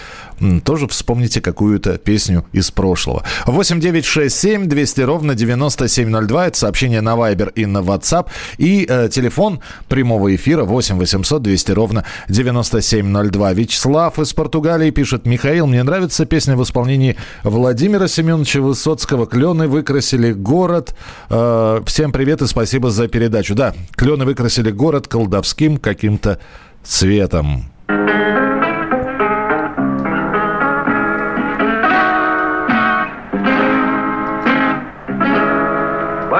тоже 0.65 0.87
вспомните 0.89 1.41
какую-то 1.41 1.99
песню 1.99 2.45
из 2.53 2.71
прошлого. 2.71 3.23
8 3.47 3.81
9 3.81 4.05
6 4.05 4.37
7 4.37 4.67
200 4.67 5.01
ровно 5.03 5.35
9702. 5.35 6.47
Это 6.49 6.59
сообщение 6.59 7.01
на 7.01 7.15
Viber 7.15 7.53
и 7.55 7.67
на 7.67 7.79
WhatsApp. 7.79 8.27
И 8.59 8.87
э, 8.89 9.09
телефон 9.11 9.61
прямого 9.89 10.35
эфира 10.35 10.65
8 10.65 10.97
800 10.97 11.43
200 11.43 11.73
ровно 11.73 12.05
9702. 12.29 13.53
Вячеслав 13.53 14.19
из 14.19 14.33
Португалии 14.33 14.91
пишет. 14.91 15.27
Михаил, 15.27 15.67
мне 15.67 15.83
нравится 15.83 16.27
песня 16.27 16.57
в 16.57 16.63
исполнении 16.63 17.17
Владимира 17.43 18.09
Семеновича 18.09 18.61
Высоцкого. 18.61 19.27
Клены 19.27 19.69
выкрасили 19.69 20.33
город. 20.33 20.95
Э, 21.31 21.81
всем 21.87 22.13
привет 22.13 22.43
и 22.43 22.47
спасибо 22.47 22.91
за 22.91 23.09
передачу. 23.09 23.55
Да, 23.55 23.75
клены 23.93 24.25
выкрасили 24.25 24.71
город 24.71 25.09
колдовским 25.09 25.79
каким-то 25.79 26.41
цветом. 26.85 27.65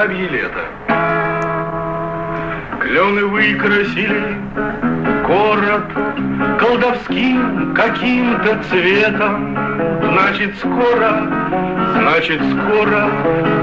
Бабье 0.07 0.29
лето. 0.29 0.65
Клены 2.81 3.25
выкрасили 3.25 4.37
город 5.27 5.83
колдовским 6.61 7.75
каким-то 7.75 8.63
цветом. 8.71 9.57
Значит, 10.01 10.55
скоро, 10.59 11.11
значит, 11.99 12.41
скоро 12.41 13.11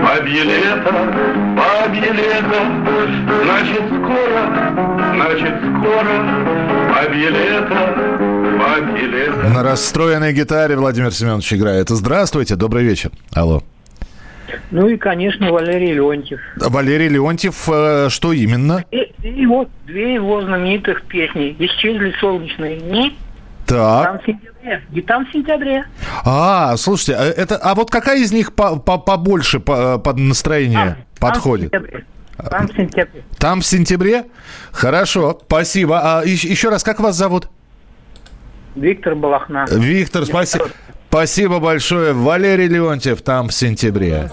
бабье 0.04 0.44
лето, 0.44 0.94
бабье 1.56 2.12
лето. 2.12 2.62
Значит, 3.46 3.84
скоро, 3.88 4.42
значит, 5.16 5.56
скоро 5.62 6.16
бабье 6.94 7.30
лето. 7.30 7.80
На 9.48 9.64
расстроенной 9.64 10.34
гитаре 10.34 10.76
Владимир 10.76 11.14
Семенович 11.14 11.54
играет. 11.54 11.88
Здравствуйте, 11.88 12.58
добрый 12.58 12.84
вечер. 12.84 13.12
Алло. 13.34 13.64
Ну 14.72 14.88
и, 14.88 14.98
конечно, 14.98 15.52
Валерий 15.52 15.94
Леонтьев. 15.94 16.40
Валерий 16.58 17.08
Леонтьев, 17.08 17.70
э, 17.72 18.10
что 18.10 18.34
именно? 18.34 18.84
И, 18.92 19.12
и 19.22 19.46
вот 19.46 19.70
две 19.86 20.16
его 20.16 20.42
знаменитых 20.42 21.04
песни. 21.04 21.56
«Исчезли 21.60 22.14
солнечные 22.20 22.78
дни», 22.80 23.18
Так. 23.68 24.04
«Там 24.06 24.20
в 24.20 24.26
сентябре». 24.26 24.82
И 24.94 25.02
там 25.02 25.26
в 25.26 25.32
сентябре. 25.32 25.84
А, 26.26 26.76
слушайте, 26.78 27.16
а 27.16 27.24
это, 27.24 27.58
а 27.58 27.76
вот 27.76 27.92
какая 27.92 28.20
из 28.20 28.32
них 28.32 28.54
по- 28.54 28.78
по- 28.80 28.98
побольше 28.98 29.60
по- 29.60 30.00
под 30.00 30.18
настроение 30.18 30.98
подходит? 31.20 31.72
Там 31.72 31.82
в 31.82 31.86
сентябре. 31.86 32.06
Там 32.50 32.68
в 32.68 32.74
сентябре. 32.76 33.24
Там 33.38 33.62
в 33.62 33.66
сентябре? 33.66 34.24
Хорошо, 34.72 35.40
спасибо. 35.46 36.00
А 36.02 36.24
еще, 36.26 36.48
еще 36.48 36.70
раз, 36.70 36.84
как 36.84 37.00
вас 37.00 37.16
зовут? 37.16 37.48
Виктор 38.76 39.14
Балахна. 39.16 39.66
Виктор, 39.70 40.26
спасибо. 40.26 40.68
Спасибо 41.14 41.60
большое. 41.60 42.12
Валерий 42.12 42.68
Леонтьев 42.68 43.22
там 43.22 43.50
в 43.50 43.54
сентябре. 43.54 44.32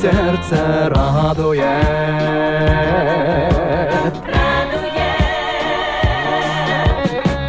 сердце 0.00 0.88
радует. 0.88 1.62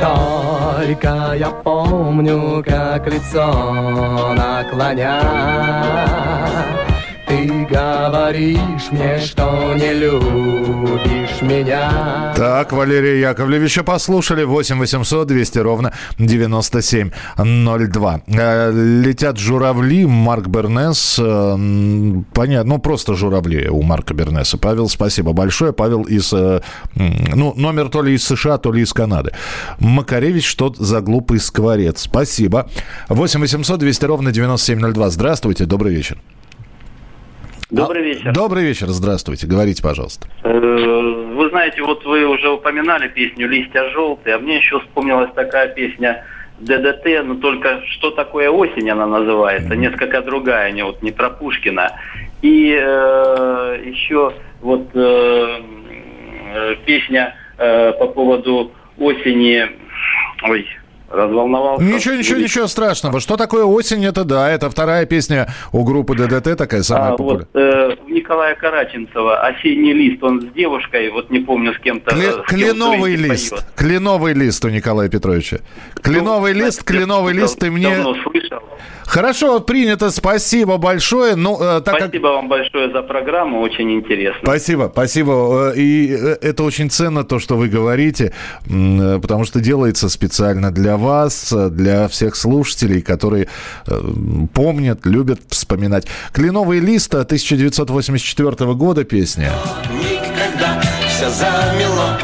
Только 0.02 1.34
я 1.38 1.50
помню, 1.63 2.62
как 2.68 3.08
лицо 3.08 4.34
наклоня, 4.36 5.22
говоришь. 8.10 8.91
мне, 8.91 9.19
что 9.19 9.74
не 9.75 9.93
любишь 9.93 11.41
меня. 11.41 12.33
Так, 12.36 12.72
Валерия 12.72 13.19
Яковлевича 13.22 13.83
послушали. 13.83 14.43
8 14.43 14.77
800 14.79 15.27
200 15.27 15.60
ровно 15.60 15.93
9702. 16.17 18.22
Э, 18.27 18.72
Летят 18.74 19.38
журавли. 19.38 20.05
Марк 20.05 20.48
Бернес. 20.48 21.17
э, 21.19 21.57
Понятно. 22.33 22.74
Ну, 22.74 22.79
просто 22.79 23.13
журавли 23.13 23.67
у 23.69 23.81
Марка 23.81 24.13
Бернеса. 24.13 24.57
Павел, 24.57 24.89
спасибо 24.89 25.33
большое. 25.33 25.74
Павел 25.74 26.03
из... 26.03 26.31
э, 26.33 26.62
Ну, 26.95 27.53
номер 27.55 27.89
то 27.89 28.01
ли 28.01 28.13
из 28.13 28.24
США, 28.25 28.57
то 28.57 28.72
ли 28.72 28.81
из 28.81 28.93
Канады. 28.93 29.31
Макаревич, 29.79 30.48
что 30.48 30.74
за 30.77 31.01
глупый 31.01 31.39
скворец. 31.39 32.01
Спасибо. 32.01 32.69
8 33.10 33.39
800 33.41 33.79
200 33.79 34.05
ровно 34.05 34.31
9702. 34.31 35.10
Здравствуйте. 35.10 35.65
Добрый 35.65 35.93
вечер. 35.93 36.17
Добрый 37.74 38.03
вечер. 38.03 38.32
Добрый 38.32 38.63
вечер. 38.63 38.88
Здравствуйте. 38.89 39.48
Говорите, 39.48 39.82
пожалуйста. 39.82 40.27
Э, 40.44 40.50
Вы 41.36 41.50
знаете, 41.50 41.82
вот 41.82 42.06
вы 42.06 42.25
уже 42.27 42.50
упоминали 42.51 43.08
песню 43.08 43.48
«Листья 43.48 43.89
желтые», 43.89 44.36
а 44.36 44.39
мне 44.39 44.58
еще 44.58 44.80
вспомнилась 44.80 45.32
такая 45.34 45.70
песня 45.70 46.24
ДДТ, 46.60 47.25
но 47.25 47.36
только 47.36 47.82
что 47.89 48.12
такое 48.12 48.51
осень 48.51 48.89
она 48.92 49.08
называется, 49.08 49.75
несколько 49.75 50.22
другая, 50.22 50.72
не 50.72 50.84
вот 50.84 51.01
не 51.01 51.12
про 51.12 51.32
Пушкина. 51.32 51.94
И 52.44 52.77
э, 52.80 53.82
еще 53.86 54.34
вот 54.62 54.89
э, 54.94 55.62
э, 56.53 56.75
песня 56.86 57.36
э, 57.58 57.92
по 57.94 58.06
поводу 58.06 58.72
осени, 59.00 59.68
ой, 60.44 60.68
разволновался. 61.13 61.84
Ничего, 61.84 62.15
ничего, 62.15 62.39
ничего 62.39 62.67
страшного. 62.67 63.20
Что 63.20 63.38
такое 63.38 63.63
осень? 63.63 64.03
Это 64.05 64.24
да, 64.24 64.50
это 64.50 64.70
вторая 64.70 65.05
песня 65.05 65.48
у 65.72 65.84
группы 65.84 66.15
ДДТ, 66.15 66.58
такая 66.58 66.84
самая 66.84 67.10
А, 67.10 67.12
популярная. 67.12 67.48
вот 67.53 67.62
э, 67.62 67.96
у 68.05 68.10
Николая 68.10 68.55
Караченцева 68.55 69.41
«Осенний 69.41 69.93
лист», 69.93 70.24
он 70.24 70.41
с 70.41 70.46
девушкой, 70.53 71.10
вот 71.12 71.29
не 71.29 71.39
помню 71.39 71.74
с 71.74 71.79
кем-то. 71.79 72.15
Э, 72.15 72.32
с 72.32 72.36
кем 72.36 72.43
кленовый 72.46 73.15
лист. 73.15 73.51
поет. 73.51 73.65
Кленовый 73.75 74.34
лист 74.34 74.65
у 74.65 74.70
Николая 74.70 75.10
Петровича. 75.10 75.58
Кленовый 76.01 76.53
лист, 76.53 76.84
кленовый 76.84 77.34
лист, 77.34 77.60
ты 77.60 77.70
мне... 77.72 77.89
Давно 77.89 78.15
слышал. 78.24 78.52
Хорошо, 79.06 79.60
принято, 79.60 80.12
спасибо 80.12 80.78
большое. 80.78 81.36
Ну, 81.36 81.58
э, 81.62 81.82
так 81.82 81.94
как... 81.94 82.04
Спасибо 82.08 82.28
вам 82.28 82.50
большое 82.50 82.92
за 82.92 83.02
программу, 83.02 83.62
очень 83.62 83.92
интересно. 83.92 84.40
Спасибо, 84.42 84.90
спасибо. 84.92 85.72
Э, 85.75 85.78
И 85.78 86.12
э, 86.12 86.38
это 86.42 86.63
очень 86.63 86.90
ценно, 86.90 87.24
то, 87.24 87.40
что 87.40 87.56
вы 87.56 87.68
говорите, 87.68 88.34
потому 88.66 89.46
что 89.46 89.60
делается 89.60 90.10
специально 90.10 90.72
для 90.72 90.98
вас, 90.98 91.54
для 91.54 92.08
всех 92.08 92.36
слушателей, 92.36 93.02
которые 93.02 93.48
помнят, 94.54 95.06
любят 95.06 95.42
вспоминать. 95.50 96.08
«Кленовый 96.32 96.80
лист» 96.80 97.13
1984 97.13 98.74
года 98.74 99.04
песня. 99.04 99.52
Никогда 99.92 100.82
все 101.08 101.30
замело 101.30 102.18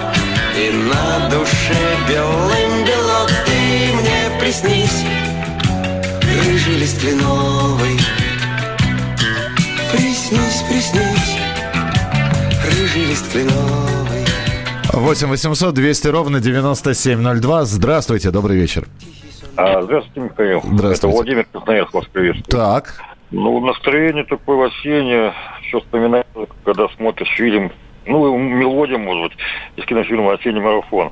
И 0.57 0.71
на 0.71 1.29
душе 1.29 1.77
белым 2.07 2.85
бело 2.85 3.27
Ты 3.45 3.95
мне 3.95 4.39
приснись 4.39 5.03
Лист 6.89 7.01
кленовый 7.01 7.99
Приснись, 9.91 10.63
приснись 10.67 11.37
Рыжий 12.65 13.05
лист 13.05 13.31
кленовый 13.31 14.25
8 14.93 15.27
800 15.27 15.75
200 15.75 16.07
ровно 16.07 16.39
9702. 16.39 17.65
Здравствуйте, 17.65 18.31
добрый 18.31 18.57
вечер. 18.57 18.87
А, 19.55 19.83
Здравствуйте, 19.83 20.19
Михаил. 20.31 20.61
Здравствуйте. 20.63 20.95
Это 20.95 21.07
Владимир 21.09 21.45
Красноярск 21.51 21.93
вас 21.93 22.05
приветствует. 22.07 22.49
Так. 22.49 22.95
Ну, 23.29 23.59
настроение 23.63 24.23
такое 24.23 24.69
осеннее. 24.69 25.35
Все 25.67 25.81
вспоминается, 25.81 26.47
когда 26.65 26.87
смотришь 26.97 27.29
фильм. 27.37 27.71
Ну, 28.07 28.35
мелодия, 28.35 28.97
может 28.97 29.29
быть, 29.29 29.39
из 29.75 29.85
кинофильма 29.85 30.33
«Осенний 30.33 30.59
марафон». 30.59 31.11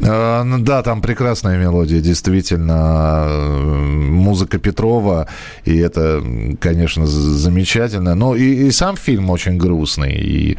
Э, 0.00 0.42
ну 0.42 0.58
Да, 0.58 0.82
там 0.82 1.02
прекрасная 1.02 1.58
мелодия, 1.58 2.00
действительно. 2.00 3.24
Э, 3.26 4.04
Музыка 4.24 4.58
Петрова, 4.58 5.28
и 5.64 5.76
это, 5.76 6.22
конечно, 6.60 7.06
замечательно. 7.06 8.14
Но 8.14 8.34
и, 8.34 8.66
и 8.66 8.70
сам 8.70 8.96
фильм 8.96 9.30
очень 9.30 9.58
грустный. 9.58 10.14
И 10.14 10.58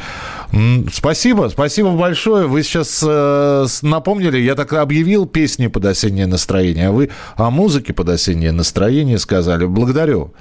спасибо, 0.92 1.50
спасибо 1.50 1.92
большое. 1.92 2.48
Вы 2.48 2.64
сейчас 2.64 3.04
э, 3.06 3.66
напомнили, 3.82 4.38
я 4.38 4.56
так 4.56 4.74
объявил 4.74 5.26
песни 5.26 5.68
под 5.68 5.86
осеннее 5.86 6.28
настроение, 6.28 6.90
а 6.90 6.92
вы 6.92 7.10
о 7.36 7.50
музыке 7.50 7.94
под 7.94 8.10
осеннее 8.10 8.52
настроение 8.52 9.18
сказали. 9.18 9.66
Благодарю. 9.66 10.34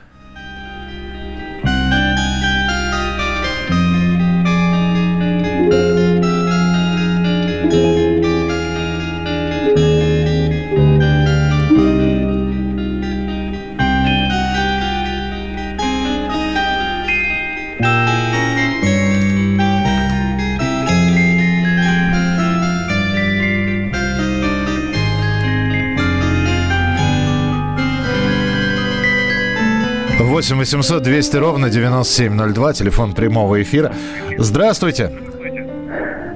Восемь 30.34 30.56
800 30.56 31.00
200 31.00 31.36
ровно 31.36 31.70
9702, 31.70 32.72
телефон 32.72 33.12
прямого 33.12 33.62
эфира. 33.62 33.92
Здравствуйте. 34.36 35.12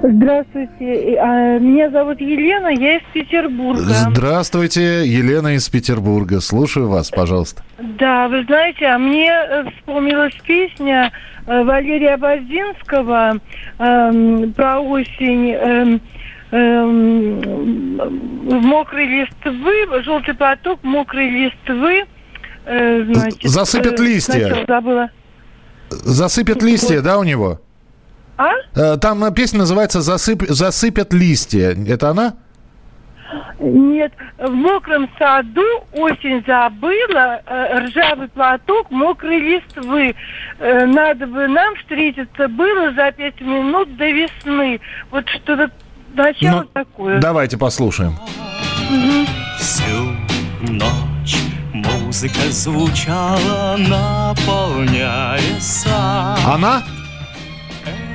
Здравствуйте, 0.05 1.19
а, 1.21 1.59
меня 1.59 1.91
зовут 1.91 2.21
Елена, 2.21 2.69
я 2.69 2.99
из 2.99 3.03
Петербурга. 3.13 3.83
Здравствуйте, 3.83 5.05
Елена 5.05 5.57
из 5.57 5.69
Петербурга. 5.69 6.39
Слушаю 6.39 6.89
вас, 6.89 7.11
пожалуйста. 7.11 7.65
Да, 7.99 8.29
вы 8.29 8.45
знаете, 8.45 8.87
а 8.87 8.99
мне 8.99 9.33
вспомнилась 9.77 10.35
песня 10.47 11.11
э, 11.49 11.65
Валерия 11.65 12.17
Базинского 12.19 13.39
эм, 13.81 14.53
про 14.53 14.79
осень. 14.79 15.51
эм, 15.55 16.01
эм, 16.53 17.41
мокрый 18.63 19.07
листвы, 19.09 20.03
желтый 20.05 20.35
платок, 20.35 20.85
мокрый 20.85 21.31
листвы. 21.31 22.05
Э, 22.69 23.05
значит, 23.13 23.43
Засыпят 23.43 23.99
э, 23.99 24.03
листья. 24.03 24.65
забыла. 24.67 25.11
Засыпят 25.91 26.63
листья, 26.63 27.01
да, 27.01 27.19
у 27.19 27.25
него? 27.25 27.61
А? 28.37 28.51
Э, 28.77 28.97
Там 28.99 29.33
песня 29.35 29.61
называется 29.61 30.01
«Засып... 30.01 30.43
«Засыпят 30.49 31.13
листья». 31.13 31.77
Это 31.89 32.11
она? 32.11 32.35
Нет, 33.61 34.13
в 34.39 34.51
мокром 34.51 35.09
саду 35.19 35.65
осень 35.93 36.43
забыла, 36.47 37.43
ржавый 37.77 38.29
платок, 38.29 38.91
мокрые 38.91 39.39
листвы. 39.41 40.15
Надо 40.59 41.27
бы 41.27 41.47
нам 41.49 41.75
встретиться 41.77 42.49
было 42.49 42.93
за 42.95 43.13
пять 43.13 43.39
минут 43.41 43.95
до 43.97 44.09
весны. 44.11 44.81
Вот 45.11 45.29
что-то 45.29 45.71
начало 46.15 46.63
Ну, 46.63 46.69
такое. 46.73 47.21
Давайте 47.21 47.59
послушаем. 47.59 48.15
Мгм. 48.91 49.27
Всю 49.59 50.73
ночь 50.73 51.08
музыка 52.09 52.41
звучала, 52.51 53.77
наполняя 53.77 55.39
сад. 55.61 56.39
Она? 56.47 56.83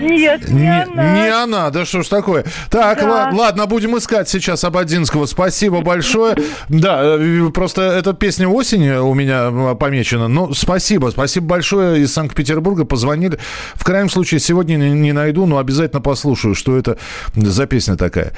Нет, 0.02 0.50
не, 0.50 0.62
Не, 0.62 0.84
она. 0.84 1.14
не 1.14 1.30
она, 1.30 1.70
да 1.70 1.86
что 1.86 2.02
ж 2.02 2.08
такое. 2.08 2.44
Так, 2.72 3.00
Да. 3.02 3.08
ла- 3.08 3.30
ладно, 3.32 3.68
будем 3.68 3.96
искать 3.98 4.28
сейчас 4.28 4.64
Абадинского. 4.64 5.28
Спасибо 5.28 5.82
большое. 5.82 6.36
Да, 6.70 7.02
э, 7.04 7.50
просто 7.54 7.84
эта 7.84 8.14
песня 8.14 8.48
осени 8.48 8.90
у 8.98 9.14
меня 9.14 9.50
э, 9.52 9.76
помечена. 9.80 10.28
Ну, 10.28 10.54
спасибо, 10.56 11.10
спасибо 11.12 11.46
большое 11.46 12.02
из 12.02 12.12
Санкт-Петербурга. 12.14 12.86
Позвонили. 12.86 13.38
В 13.76 13.84
крайнем 13.86 14.10
случае, 14.10 14.40
сегодня 14.40 14.76
не, 14.76 14.90
не 14.90 15.12
найду, 15.14 15.46
но 15.46 15.60
обязательно 15.60 16.02
послушаю, 16.02 16.56
что 16.56 16.76
это 16.76 16.98
за 17.36 17.68
песня 17.68 17.96
такая. 17.96 18.34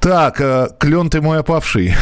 Так, 0.00 0.40
э, 0.40 0.68
клен 0.78 1.10
ты 1.10 1.20
мой 1.20 1.40
опавший. 1.40 1.94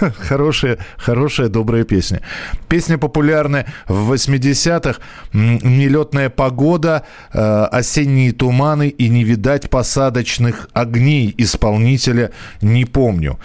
хорошая, 0.28 0.78
хорошая, 0.96 1.48
добрая 1.48 1.84
песня. 1.84 2.20
Песня 2.68 2.98
популярная 2.98 3.66
в 3.86 4.12
80-х. 4.12 5.00
М, 5.32 5.58
Нелетная 5.62 6.28
погода, 6.28 7.04
э, 7.32 7.64
осенние 7.70 8.32
туманы 8.32 8.88
и 8.88 9.08
не 9.08 9.22
видать 9.22 9.70
посадочных 9.70 10.68
огней 10.72 11.32
исполнителя 11.38 12.32
не 12.62 12.84
помню. 12.84 13.38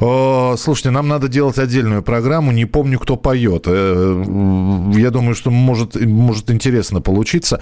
О, 0.00 0.54
слушайте, 0.56 0.90
нам 0.90 1.08
надо 1.08 1.28
делать 1.28 1.58
отдельную 1.58 2.02
программу. 2.02 2.52
Не 2.52 2.66
помню, 2.66 2.98
кто 2.98 3.16
поет. 3.16 3.64
Э, 3.66 4.24
Я 4.94 5.10
думаю, 5.10 5.34
что 5.34 5.50
может, 5.50 6.00
может 6.00 6.50
интересно 6.50 7.00
получиться. 7.00 7.60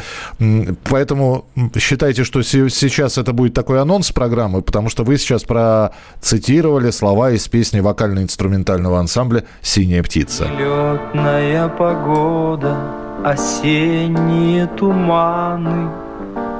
Поэтому 0.90 1.46
считайте, 1.79 2.25
что 2.25 2.42
се- 2.42 2.68
сейчас 2.70 3.16
это 3.18 3.33
будет 3.33 3.55
такой 3.55 3.81
анонс 3.81 4.12
программы, 4.12 4.61
потому 4.62 4.90
что 4.90 5.03
вы 5.05 5.16
сейчас 5.18 5.44
процитировали 5.44 6.90
слова 6.90 7.31
из 7.31 7.49
песни 7.49 7.81
вокально-инструментального 7.81 8.99
ансамбля 8.99 9.44
«Синяя 9.62 10.03
птица». 10.03 10.46
Летная 10.59 11.68
погода, 11.68 12.77
осенние 13.25 14.66
туманы 14.66 15.90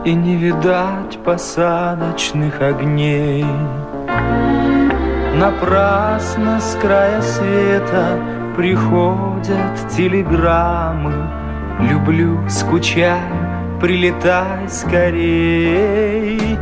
И 0.05 0.15
не 0.15 0.37
видать 0.37 1.19
посадочных 1.25 2.61
огней 2.61 3.45
Напрасно 5.39 6.59
с 6.59 6.77
края 6.77 7.21
света 7.21 8.19
приходят 8.57 9.91
телеграммы 9.95 11.31
Люблю, 11.79 12.41
скучаю, 12.49 13.79
прилетай 13.79 14.67
скорей 14.71 16.57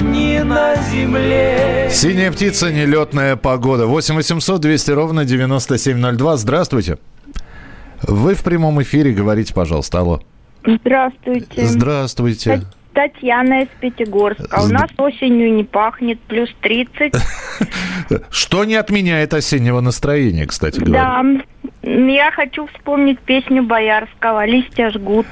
Не 0.00 0.42
на 0.42 0.74
земле 0.76 1.88
Синяя 1.90 2.32
птица, 2.32 2.72
нелетная 2.72 3.36
погода. 3.36 3.86
8 3.86 4.14
800 4.14 4.58
200 4.58 4.90
ровно 4.92 5.26
9702. 5.26 6.36
Здравствуйте. 6.38 6.98
Вы 8.02 8.34
в 8.34 8.42
прямом 8.42 8.80
эфире, 8.82 9.12
говорите, 9.12 9.52
пожалуйста. 9.52 9.98
Алло. 9.98 10.20
Здравствуйте. 10.66 11.66
Здравствуйте. 11.66 12.62
Та- 12.94 13.08
Татьяна 13.08 13.62
из 13.62 13.68
Пятигорска. 13.80 14.46
А 14.50 14.64
у 14.64 14.68
нас 14.68 14.90
осенью 14.96 15.52
не 15.54 15.64
пахнет, 15.64 16.20
плюс 16.20 16.48
30. 16.62 17.12
Что 18.30 18.64
не 18.64 18.74
отменяет 18.76 19.34
осеннего 19.34 19.80
настроения, 19.80 20.46
кстати 20.46 20.80
говоря? 20.80 21.22
Да. 21.22 21.44
Я 21.86 22.30
хочу 22.32 22.66
вспомнить 22.68 23.18
песню 23.20 23.62
Боярского 23.62 24.46
«Листья 24.46 24.90
жгут». 24.90 25.26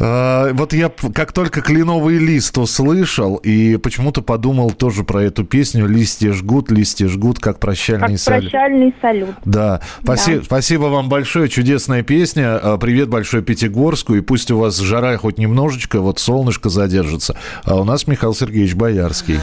А, 0.00 0.52
вот 0.54 0.72
я 0.72 0.90
как 1.14 1.32
только 1.32 1.60
кленовый 1.60 2.16
лист 2.18 2.56
услышал 2.56 3.36
и 3.36 3.76
почему-то 3.76 4.22
подумал 4.22 4.70
тоже 4.70 5.04
про 5.04 5.24
эту 5.24 5.44
песню 5.44 5.86
«Листья 5.86 6.32
жгут, 6.32 6.70
листья 6.70 7.08
жгут, 7.08 7.40
как 7.40 7.58
прощальный 7.60 8.12
Как 8.12 8.18
салют». 8.20 8.50
прощальный 8.50 8.94
салют. 9.02 9.34
Да. 9.44 9.82
Спасибо, 10.02 10.38
Да. 10.38 10.44
спасибо 10.44 10.82
вам 10.84 11.08
большое. 11.10 11.48
Чудесная 11.48 12.02
песня. 12.02 12.56
А, 12.56 12.78
Привет 12.78 13.08
большой 13.10 13.42
Пятигорску. 13.42 14.14
И 14.14 14.20
пусть 14.22 14.50
у 14.50 14.58
вас 14.58 14.78
жара 14.78 15.16
хоть 15.18 15.36
немножечко, 15.36 16.00
вот 16.00 16.20
солнышко 16.20 16.70
задержится. 16.70 17.36
А 17.64 17.74
у 17.74 17.84
нас 17.84 18.06
Михаил 18.06 18.34
Сергеевич 18.34 18.74
Боярский. 18.74 19.38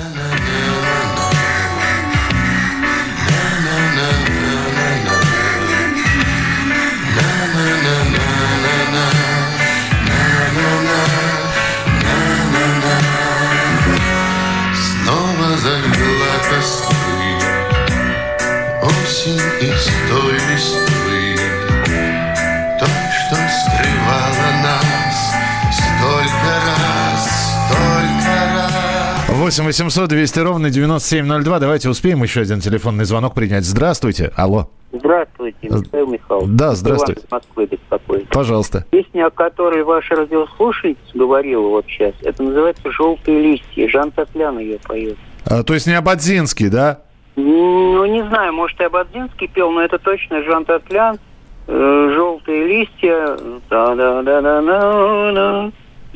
8 29.46 29.64
800 29.64 30.10
200 30.10 30.40
ровно 30.40 30.72
9702. 30.72 31.60
Давайте 31.60 31.88
успеем 31.88 32.24
еще 32.24 32.42
один 32.42 32.62
телефонный 32.62 33.06
звонок 33.06 33.36
принять. 33.36 33.64
Здравствуйте. 33.64 34.32
Алло. 34.36 34.72
Здравствуйте, 34.92 35.70
Михаил 35.70 36.08
Михайлович. 36.08 36.50
Да, 36.58 36.74
здравствуйте. 36.74 37.22
Иван 37.30 37.40
из 37.40 37.46
Москвы 37.46 37.66
беспокоит. 37.68 38.28
Пожалуйста. 38.30 38.86
Песня, 38.90 39.28
о 39.28 39.30
которой 39.30 39.84
ваш 39.84 40.10
радиослушатель 40.10 40.98
говорил 41.14 41.62
вот 41.70 41.86
сейчас, 41.86 42.16
это 42.24 42.42
называется 42.42 42.92
«Желтые 42.92 43.40
листья». 43.40 43.88
Жан 43.88 44.10
Татлян 44.10 44.58
ее 44.58 44.80
поет. 44.80 45.16
А, 45.46 45.62
то 45.62 45.76
есть 45.76 45.86
не 45.86 45.94
Абадзинский, 45.94 46.70
да? 46.70 47.02
Ну, 47.36 48.04
не 48.08 48.24
знаю, 48.24 48.52
может, 48.52 48.82
и 48.82 48.86
Абадзинский 48.86 49.48
пел, 49.48 49.70
но 49.70 49.82
это 49.82 50.00
точно 50.00 50.42
Жан 50.42 50.66
Татлян. 50.66 51.20
Э, 51.68 52.12
«Желтые 52.16 52.66
листья». 52.66 53.38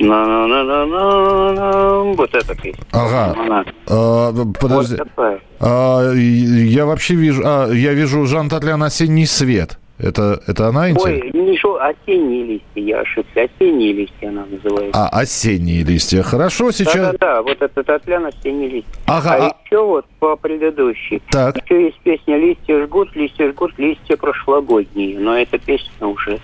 На-на-на-на-на-на. 0.00 2.14
Вот 2.14 2.34
эта 2.34 2.54
песня. 2.54 2.84
Ага. 2.92 3.64
А, 3.88 4.32
подожди. 4.58 4.96
Вот. 5.16 5.40
А, 5.60 6.12
я 6.12 6.86
вообще 6.86 7.14
вижу... 7.14 7.42
а, 7.44 7.68
я 7.70 7.92
вижу 7.92 8.24
Жан 8.26 8.48
Татлян 8.48 8.82
«Осенний 8.82 9.26
свет». 9.26 9.78
Это, 10.02 10.40
это 10.46 10.68
она 10.68 10.90
интересно? 10.90 11.30
Ой, 11.30 11.30
не 11.34 11.58
шо, 11.58 11.78
осенние 11.78 12.44
листья, 12.44 12.80
я 12.80 13.00
ошибся. 13.00 13.42
Осенние 13.42 13.92
листья 13.92 14.30
она 14.30 14.46
называется. 14.46 14.98
А, 14.98 15.08
осенние 15.10 15.82
листья. 15.82 16.22
Хорошо, 16.22 16.70
сейчас... 16.70 16.94
Да-да-да, 16.94 17.42
вот 17.42 17.60
это 17.60 17.84
Татьяна 17.84 18.28
осенние 18.28 18.70
листья. 18.70 18.90
Ага, 19.06 19.34
а, 19.34 19.46
а- 19.48 19.56
еще 19.66 19.84
вот 19.84 20.06
по 20.18 20.36
предыдущей. 20.36 21.20
Так. 21.30 21.62
Еще 21.62 21.84
есть 21.84 22.00
песня 22.00 22.38
«Листья 22.38 22.82
жгут, 22.86 23.14
листья 23.14 23.50
жгут, 23.50 23.72
листья 23.76 24.16
прошлогодние». 24.16 25.18
Но 25.18 25.36
эта 25.36 25.58
песня 25.58 26.06
уже 26.06 26.38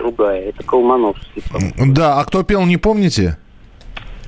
другая. 0.00 0.48
Это 0.48 0.64
Колмановский. 0.64 1.42
Да, 1.92 2.18
а 2.18 2.24
кто 2.24 2.42
пел, 2.42 2.64
не 2.64 2.76
помните? 2.76 3.38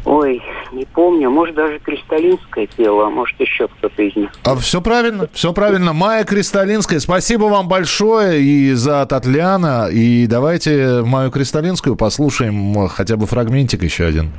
Ой, 0.04 0.42
не 0.72 0.85
помню. 0.85 1.30
Может, 1.30 1.54
даже 1.54 1.78
Кристалинская 1.78 2.66
пела, 2.66 3.06
а 3.06 3.11
может, 3.11 3.38
еще 3.38 3.68
кто-то 3.68 4.02
из 4.02 4.16
них. 4.16 4.30
А 4.44 4.56
все 4.56 4.80
правильно, 4.80 5.28
все 5.32 5.52
правильно. 5.52 5.92
Майя 5.92 6.24
Кристалинская, 6.24 6.98
спасибо 6.98 7.44
вам 7.44 7.68
большое 7.68 8.42
и 8.42 8.72
за 8.72 9.06
Татляна. 9.06 9.88
И 9.92 10.26
давайте 10.26 11.02
Майю 11.02 11.30
Кристалинскую 11.30 11.94
послушаем 11.94 12.88
хотя 12.88 13.16
бы 13.16 13.26
фрагментик 13.26 13.82
еще 13.82 14.04
один. 14.04 14.32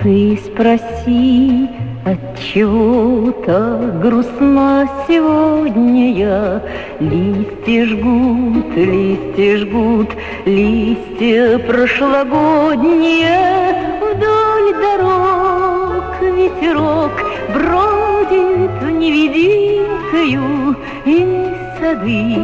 Ты 0.00 0.38
спроси, 0.42 1.68
отчего-то 2.04 3.92
грустна 4.02 4.88
сегодня 5.06 6.12
я. 6.12 6.60
Листья 6.98 7.86
жгут, 7.86 8.74
листья 8.74 9.58
жгут, 9.58 10.08
листья 10.46 11.58
прошлогодние. 11.58 13.76
Вдоль 14.00 14.72
дорог 14.80 16.04
ветерок 16.22 17.12
бродит 17.54 18.82
невидимкою, 18.98 20.74
И 21.04 21.46
сады, 21.78 22.38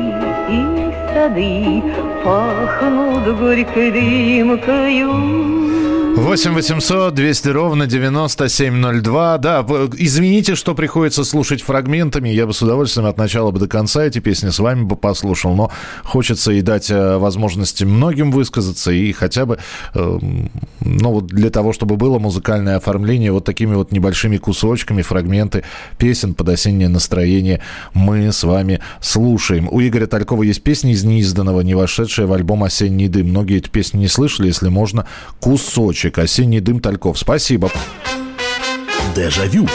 и 0.51 0.93
сады 1.15 1.83
пахнут 2.23 3.25
горькой 3.39 3.91
дымкою. 3.91 5.88
8 6.19 6.53
800 6.53 7.15
200 7.15 7.49
ровно 7.51 7.87
9702. 7.87 9.39
Да, 9.39 9.65
извините, 9.97 10.57
что 10.57 10.75
приходится 10.75 11.23
слушать 11.23 11.63
фрагментами. 11.63 12.29
Я 12.29 12.45
бы 12.47 12.53
с 12.53 12.61
удовольствием 12.61 13.07
от 13.07 13.17
начала 13.17 13.53
бы 13.53 13.61
до 13.61 13.69
конца 13.69 14.05
эти 14.05 14.19
песни 14.19 14.49
с 14.49 14.59
вами 14.59 14.83
бы 14.83 14.97
послушал. 14.97 15.55
Но 15.55 15.71
хочется 16.03 16.51
и 16.51 16.61
дать 16.61 16.91
э, 16.91 17.19
возможности 17.19 17.85
многим 17.85 18.33
высказаться. 18.33 18.91
И 18.91 19.13
хотя 19.13 19.47
бы, 19.47 19.59
э, 19.95 20.19
ну 20.81 21.13
вот 21.13 21.29
для 21.29 21.51
того, 21.51 21.73
чтобы 21.73 21.97
было 21.97 22.19
музыкальное 22.19 22.77
оформление, 22.77 23.31
вот 23.31 23.45
такими 23.45 23.77
вот 23.77 23.93
небольшими 23.93 24.39
кусочками, 24.39 25.03
фрагменты 25.03 25.63
песен 25.99 26.35
под 26.35 26.49
осеннее 26.49 26.89
настроение 26.89 27.63
мы 27.95 28.33
с 28.33 28.43
вами 28.43 28.81
слушаем. 29.01 29.69
У 29.71 29.81
Игоря 29.81 30.07
Талькова 30.07 30.43
есть 30.43 30.65
песня 30.65 30.91
из 30.93 31.05
неизданного, 31.05 31.61
не 31.61 31.77
вошедшая 31.77 32.27
в 32.27 32.33
альбом 32.33 32.65
«Осенний 32.65 33.07
дым». 33.07 33.29
Многие 33.29 33.59
эти 33.59 33.69
песни 33.69 33.99
не 33.99 34.09
слышали, 34.09 34.49
если 34.49 34.69
можно, 34.69 35.07
кусочек. 35.39 36.08
«Осенний 36.17 36.61
дым» 36.61 36.81
Тальков. 36.81 37.19
Спасибо. 37.19 37.71
Дежавю. 39.15 39.69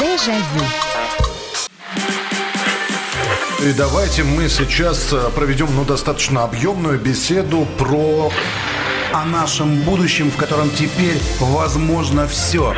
Дежавю. 0.00 0.64
И 3.62 3.72
давайте 3.74 4.24
мы 4.24 4.48
сейчас 4.48 5.12
э, 5.12 5.30
проведем 5.36 5.68
ну, 5.76 5.84
достаточно 5.84 6.44
объемную 6.44 6.98
беседу 6.98 7.66
про... 7.78 8.32
О 9.12 9.24
нашем 9.26 9.82
будущем, 9.82 10.30
в 10.30 10.36
котором 10.36 10.70
теперь 10.70 11.20
возможно 11.38 12.26
все. 12.26 12.74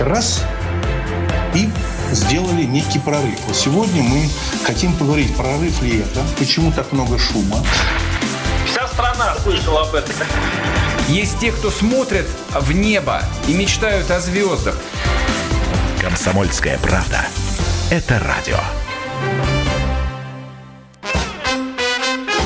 Раз 0.00 0.44
и 1.54 1.70
сделали 2.12 2.64
некий 2.64 2.98
прорыв. 2.98 3.38
Вот 3.46 3.56
сегодня 3.56 4.02
мы 4.02 4.28
хотим 4.64 4.92
поговорить, 4.92 5.34
прорыв 5.34 5.80
ли 5.82 6.00
это, 6.00 6.20
почему 6.38 6.72
так 6.72 6.92
много 6.92 7.18
шума. 7.18 7.64
Вся 8.70 8.86
страна 8.86 9.34
слышала 9.42 9.82
об 9.82 9.94
этом. 9.94 10.14
Есть 11.08 11.40
те, 11.40 11.50
кто 11.50 11.70
смотрят 11.70 12.26
в 12.52 12.72
небо 12.72 13.20
и 13.48 13.54
мечтают 13.54 14.10
о 14.10 14.20
звездах. 14.20 14.76
Комсомольская 16.00 16.78
правда. 16.78 17.26
Это 17.90 18.20
радио. 18.20 18.58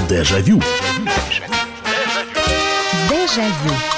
Дежавю. 0.09 0.63
Дежавю. 3.11 3.94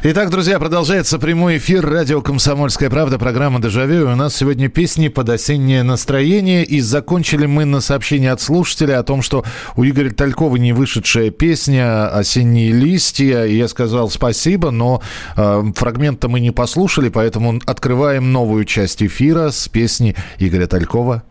Итак, 0.00 0.30
друзья, 0.30 0.60
продолжается 0.60 1.18
прямой 1.18 1.56
эфир 1.56 1.84
радио 1.84 2.22
«Комсомольская 2.22 2.88
правда», 2.88 3.18
программа 3.18 3.60
«Дежавю». 3.60 4.06
У 4.06 4.14
нас 4.14 4.36
сегодня 4.36 4.68
песни 4.68 5.08
под 5.08 5.28
осеннее 5.28 5.82
настроение. 5.82 6.64
И 6.64 6.80
закончили 6.80 7.46
мы 7.46 7.64
на 7.64 7.80
сообщение 7.80 8.30
от 8.30 8.40
слушателя 8.40 9.00
о 9.00 9.02
том, 9.02 9.22
что 9.22 9.44
у 9.76 9.84
Игоря 9.84 10.10
Талькова 10.10 10.54
не 10.54 10.72
вышедшая 10.72 11.30
песня 11.30 12.06
«Осенние 12.16 12.70
листья». 12.70 13.44
И 13.44 13.56
я 13.56 13.66
сказал 13.66 14.08
спасибо, 14.08 14.70
но 14.70 15.02
э, 15.36 15.62
фрагмент-то 15.74 16.28
мы 16.28 16.38
не 16.38 16.52
послушали, 16.52 17.08
поэтому 17.08 17.58
открываем 17.66 18.30
новую 18.30 18.66
часть 18.66 19.02
эфира 19.02 19.50
с 19.50 19.68
песни 19.68 20.14
Игоря 20.38 20.68
Талькова. 20.68 21.24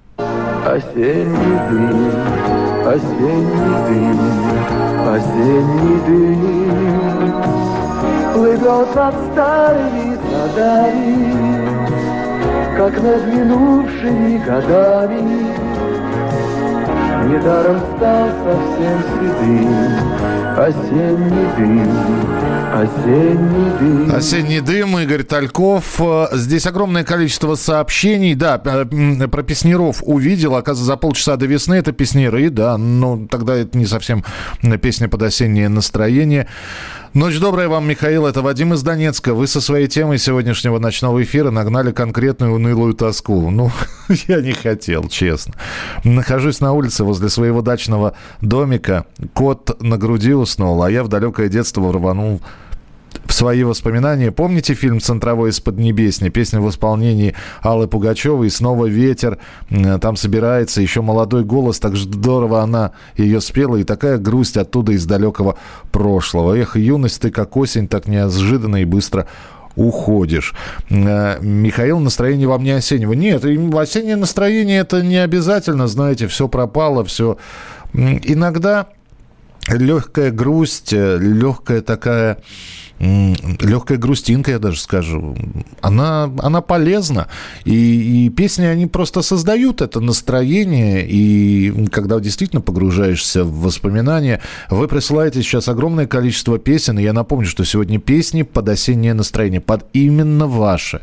Осенний 0.65 1.57
дым 1.69 2.11
осенний 2.85 3.87
дым, 3.87 4.19
осенний 5.07 5.99
дым 6.05 7.16
Плывет 8.67 8.95
над 8.95 9.15
старыми 9.31 10.17
садами, 10.29 11.67
как 12.75 13.01
над 13.01 13.25
минувшими 13.27 14.43
годами 14.45 15.55
Недаром 17.29 17.79
стал 17.95 18.27
совсем 18.43 18.97
седым 19.13 20.17
Осенний 20.57 21.47
дым, 21.55 21.91
осенний 22.73 23.69
дым 23.79 24.15
Осенний 24.15 24.59
дым, 24.59 24.99
Игорь 24.99 25.23
Тальков. 25.23 26.01
Здесь 26.33 26.65
огромное 26.67 27.05
количество 27.05 27.55
сообщений. 27.55 28.33
Да, 28.35 28.61
э, 28.65 29.27
про 29.27 29.43
песнеров 29.43 30.01
увидел. 30.03 30.55
Оказывается, 30.55 30.91
за 30.91 30.97
полчаса 30.97 31.37
до 31.37 31.45
весны 31.45 31.75
это 31.75 31.93
песнеры, 31.93 32.49
да. 32.49 32.77
Но 32.77 33.27
тогда 33.29 33.55
это 33.55 33.77
не 33.77 33.85
совсем 33.85 34.25
песня 34.81 35.07
под 35.07 35.23
осеннее 35.23 35.69
настроение. 35.69 36.47
Ночь 37.17 37.39
добрая 37.39 37.67
вам, 37.67 37.87
Михаил. 37.89 38.27
Это 38.27 38.43
Вадим 38.43 38.75
из 38.75 38.83
Донецка. 38.83 39.33
Вы 39.33 39.47
со 39.47 39.59
своей 39.59 39.87
темой 39.87 40.19
сегодняшнего 40.19 40.77
ночного 40.77 41.23
эфира 41.23 41.49
нагнали 41.49 41.91
конкретную 41.91 42.53
унылую 42.53 42.93
тоску. 42.93 43.49
Ну, 43.49 43.71
я 44.27 44.39
не 44.39 44.51
хотел, 44.51 45.07
честно. 45.09 45.55
Нахожусь 46.03 46.61
на 46.61 46.73
улице 46.73 47.03
возле 47.03 47.29
своего 47.29 47.63
дачного 47.63 48.13
домика. 48.41 49.07
Кот 49.33 49.81
на 49.81 49.97
груди 49.97 50.33
уснул, 50.33 50.83
а 50.83 50.91
я 50.91 51.03
в 51.03 51.07
далекое 51.07 51.49
детство 51.49 51.91
рванул 51.91 52.39
в 53.27 53.33
свои 53.33 53.63
воспоминания. 53.63 54.31
Помните 54.31 54.73
фильм 54.73 54.99
«Центровой 54.99 55.49
из 55.49 55.59
Поднебесни»? 55.59 56.29
Песня 56.29 56.61
в 56.61 56.69
исполнении 56.69 57.35
Аллы 57.61 57.87
Пугачевой. 57.87 58.49
Снова 58.49 58.85
ветер. 58.85 59.37
Там 60.01 60.15
собирается 60.15 60.81
еще 60.81 61.01
молодой 61.01 61.43
голос. 61.43 61.79
Так 61.79 61.95
здорово 61.95 62.61
она 62.61 62.91
ее 63.17 63.41
спела. 63.41 63.75
И 63.77 63.83
такая 63.83 64.17
грусть 64.17 64.57
оттуда 64.57 64.93
из 64.93 65.05
далекого 65.05 65.57
прошлого. 65.91 66.55
Эх, 66.57 66.75
юность, 66.77 67.21
ты 67.21 67.29
как 67.29 67.57
осень, 67.57 67.87
так 67.87 68.07
неожиданно 68.07 68.81
и 68.81 68.85
быстро 68.85 69.27
уходишь. 69.75 70.53
Э, 70.89 71.37
Михаил, 71.39 71.99
настроение 71.99 72.47
вам 72.47 72.63
не 72.63 72.71
осеннего. 72.71 73.13
Нет, 73.13 73.45
и 73.45 73.57
осеннее 73.77 74.15
настроение 74.15 74.79
это 74.79 75.01
не 75.01 75.17
обязательно, 75.17 75.87
знаете, 75.87 76.27
все 76.27 76.47
пропало, 76.47 77.05
все... 77.05 77.37
Иногда 77.93 78.87
легкая 79.69 80.31
грусть, 80.31 80.91
легкая 80.91 81.81
такая 81.81 82.39
легкая 82.99 83.97
грустинка, 83.97 84.51
я 84.51 84.59
даже 84.59 84.79
скажу, 84.79 85.35
она, 85.81 86.31
она 86.39 86.61
полезна. 86.61 87.27
И, 87.65 88.25
и 88.25 88.29
песни, 88.29 88.65
они 88.65 88.87
просто 88.87 89.21
создают 89.21 89.81
это 89.81 89.99
настроение. 89.99 91.05
И 91.07 91.87
когда 91.91 92.19
действительно 92.19 92.61
погружаешься 92.61 93.43
в 93.43 93.61
воспоминания, 93.61 94.41
вы 94.69 94.87
присылаете 94.87 95.41
сейчас 95.41 95.67
огромное 95.67 96.07
количество 96.07 96.57
песен. 96.57 96.99
И 96.99 97.03
я 97.03 97.13
напомню, 97.13 97.47
что 97.47 97.63
сегодня 97.65 97.99
песни 97.99 98.41
под 98.43 98.69
осеннее 98.69 99.13
настроение, 99.13 99.61
под 99.61 99.85
именно 99.93 100.47
ваше 100.47 101.01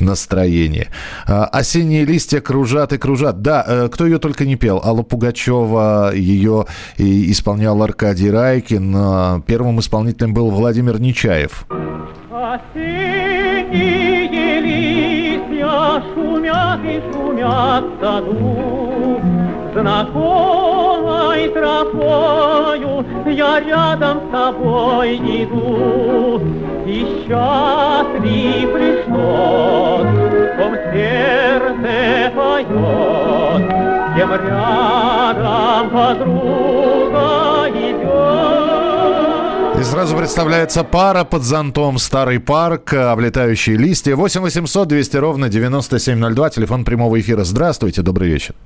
настроение. 0.00 0.88
А, 1.26 1.44
Осенние 1.46 2.04
листья 2.04 2.40
кружат 2.40 2.92
и 2.92 2.98
кружат. 2.98 3.42
Да, 3.42 3.64
э, 3.66 3.88
кто 3.88 4.06
ее 4.06 4.18
только 4.18 4.44
не 4.44 4.56
пел. 4.56 4.80
Алла 4.84 5.02
Пугачева, 5.02 6.12
ее 6.14 6.66
исполнял 6.96 7.82
Аркадий 7.82 8.30
Райкин. 8.30 8.94
А, 8.96 9.40
Первым 9.46 9.80
исполнителем 9.80 10.34
был 10.34 10.50
Владимир 10.50 11.00
Нечаев. 11.00 11.66
Осенние 12.30 13.40
листья 14.60 16.02
шумят 16.14 16.80
и 16.84 17.02
шумят 17.12 17.84
саду. 18.00 19.20
Знакомой 19.74 21.48
тропою 21.48 23.04
я 23.26 23.60
рядом 23.60 24.28
с 24.28 24.30
тобой 24.30 25.16
иду. 25.16 26.40
И 26.84 27.06
счастлив 27.26 28.70
тот, 29.06 30.06
кто 30.54 30.70
в 30.70 30.72
сердце 30.92 32.32
поет, 32.34 32.66
с 32.68 32.70
кем 34.16 34.30
рядом 34.32 35.90
подруга 35.90 37.68
идет. 37.70 39.80
И 39.80 39.82
сразу 39.84 40.16
представляется 40.16 40.82
пара 40.82 41.22
под 41.24 41.42
зонтом, 41.42 41.98
старый 41.98 42.40
парк, 42.40 42.94
облетающие 42.94 43.76
листья. 43.76 44.16
8 44.16 44.40
800 44.40 44.88
200 44.88 45.16
ровно 45.18 45.48
9702, 45.48 46.50
телефон 46.50 46.84
прямого 46.84 47.16
эфира. 47.20 47.44
Здравствуйте, 47.44 48.02
добрый 48.02 48.28
вечер. 48.28 48.56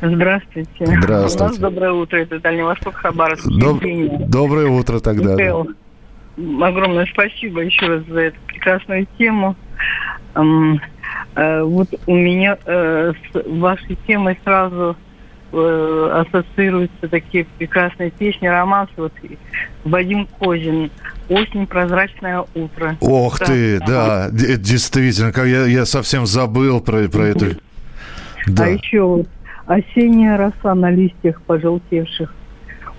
Здравствуйте. 0.00 0.70
Здравствуйте. 0.80 1.44
У 1.44 1.48
вас 1.48 1.58
доброе 1.58 1.92
утро. 1.92 2.16
Это 2.16 2.40
Дальний 2.40 2.62
Восток, 2.62 2.94
Хабаровск. 2.94 3.46
Доб-. 3.46 3.82
Доброе 4.28 4.68
утро 4.68 5.00
тогда. 5.00 5.36
да. 5.36 5.64
Огромное 6.36 7.06
спасибо 7.12 7.60
еще 7.60 7.86
раз 7.86 8.04
за 8.06 8.20
эту 8.20 8.36
прекрасную 8.46 9.06
тему. 9.18 9.56
Э, 10.34 11.62
вот 11.62 11.88
у 12.06 12.14
меня 12.14 12.58
э, 12.64 13.12
с 13.32 13.46
вашей 13.46 13.96
темой 14.06 14.38
сразу 14.44 14.96
э, 15.52 16.24
ассоциируются 16.26 17.08
такие 17.08 17.46
прекрасные 17.58 18.10
песни, 18.10 18.46
романсы. 18.46 18.92
Вот 18.96 19.12
Вадим 19.84 20.26
Козин 20.38 20.90
«Осень, 21.28 21.66
прозрачное 21.66 22.44
утро». 22.54 22.96
Ох 23.00 23.38
Да. 23.38 23.44
ты, 23.46 23.78
да, 23.80 24.28
действительно, 24.30 25.32
как 25.32 25.46
я, 25.46 25.66
я 25.66 25.86
совсем 25.86 26.26
забыл 26.26 26.80
про, 26.80 27.08
про 27.08 27.26
эту... 27.26 27.46
Да. 28.46 28.64
А 28.64 28.68
еще 28.68 29.02
вот 29.02 29.28
осенняя 29.66 30.36
роса 30.36 30.74
на 30.74 30.90
листьях 30.90 31.40
пожелтевших 31.42 32.34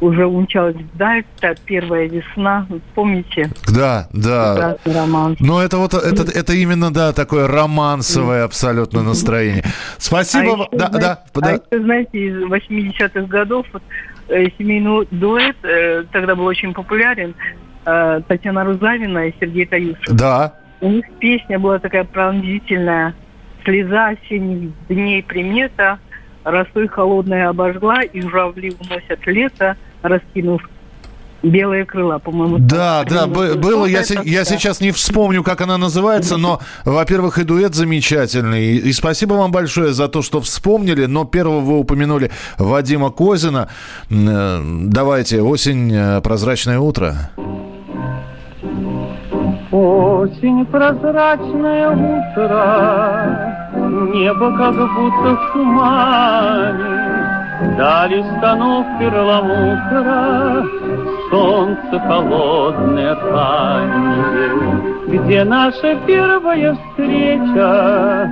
уже 0.02 0.26
умчалась 0.26 0.76
вдаль, 0.76 1.24
та 1.40 1.56
первая 1.66 2.08
весна, 2.08 2.68
помните? 2.96 3.50
Да, 3.74 4.08
да. 4.12 4.78
Роман. 4.86 5.36
Но 5.40 5.62
это 5.62 5.78
вот 5.78 5.94
это, 5.94 6.24
это 6.24 6.54
именно, 6.54 6.92
да, 6.92 7.14
такое 7.14 7.48
романсовое 7.48 8.44
абсолютно 8.44 9.04
настроение. 9.04 9.64
Спасибо. 9.98 10.44
А 10.44 10.56
вам- 10.58 10.60
еще, 10.62 10.70
да, 10.78 10.88
знаете, 10.90 11.00
да, 11.00 11.24
а 11.34 11.40
да. 11.42 11.52
еще, 11.52 11.84
знаете, 11.84 12.20
из 12.20 12.36
80-х 12.44 13.22
годов 13.28 13.66
вот, 13.74 13.84
э, 14.28 14.46
семейный 14.58 15.08
дуэт 15.12 15.56
э, 15.64 16.04
тогда 16.12 16.36
был 16.36 16.46
очень 16.46 16.74
популярен. 16.74 17.34
э, 17.86 18.22
Татьяна 18.28 18.64
Рузавина 18.66 19.28
и 19.28 19.34
Сергей 19.40 19.66
Таюшев. 19.66 20.08
Да. 20.16 20.54
У 20.82 20.90
них 20.90 21.06
песня 21.20 21.58
была 21.60 21.80
такая 21.80 22.04
пронзительная. 22.04 23.14
Слеза 23.64 24.10
осенних 24.10 24.72
дней 24.90 25.24
примета, 25.24 26.00
росой 26.46 26.88
холодная 26.88 27.50
обожгла, 27.50 28.02
и 28.04 28.22
журавли 28.22 28.74
уносят 28.80 29.20
лето, 29.26 29.76
раскинув 30.02 30.62
белые 31.44 31.86
крыла, 31.86 32.18
по-моему. 32.18 32.58
Да, 32.60 33.04
да, 33.04 33.28
бы- 33.28 33.54
было. 33.56 33.86
Я, 33.86 34.00
Вот 34.00 34.08
се- 34.08 34.14
это 34.16 34.24
я 34.24 34.40
да. 34.40 34.46
сейчас 34.46 34.80
не 34.82 34.92
вспомню, 34.92 35.44
как 35.44 35.62
она 35.62 35.78
называется, 35.78 36.38
но, 36.38 36.60
во-первых, 36.86 37.38
и 37.38 37.44
дуэт 37.44 37.76
замечательный. 37.76 38.64
И, 38.66 38.78
и 38.78 38.94
спасибо 38.94 39.34
вам 39.34 39.52
большое 39.52 39.94
за 39.94 40.08
то, 40.08 40.22
что 40.24 40.40
вспомнили. 40.42 41.06
Но 41.06 41.24
первого 41.26 41.60
вы 41.60 41.78
упомянули 41.80 42.32
Вадима 42.58 43.12
Козина. 43.12 43.70
Э, 44.10 44.60
Давайте, 44.86 45.42
осень, 45.42 45.92
э, 45.94 46.22
прозрачное 46.22 46.80
утро. 46.80 47.30
Осень, 49.76 50.66
прозрачное 50.68 51.90
утро, 51.90 52.56
Небо 54.14 54.58
как 54.58 54.74
будто 54.74 55.36
в 55.36 55.52
тумане, 55.52 57.25
Дали 57.62 58.22
станов 58.38 58.86
перламутра, 59.00 60.66
Солнце 61.30 62.00
холодное 62.00 63.16
раннее. 63.16 64.96
Где 65.08 65.44
наша 65.46 65.96
первая 66.06 66.74
встреча, 66.76 68.30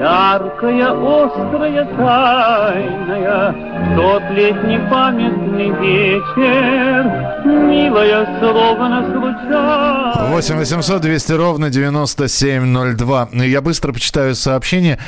Яркая, 0.00 0.90
острая, 0.90 1.84
тайная, 1.96 3.54
Тот 3.96 4.22
летний 4.30 4.80
памятный 4.90 5.70
вечер, 5.80 7.04
Милая, 7.44 8.26
словно 8.40 9.04
случайно. 9.12 10.26
8 10.30 10.56
800 10.56 11.00
200 11.02 11.32
ровно 11.32 11.70
9702. 11.70 13.28
Я 13.44 13.60
быстро 13.62 13.92
почитаю 13.92 14.34
сообщение. 14.34 14.98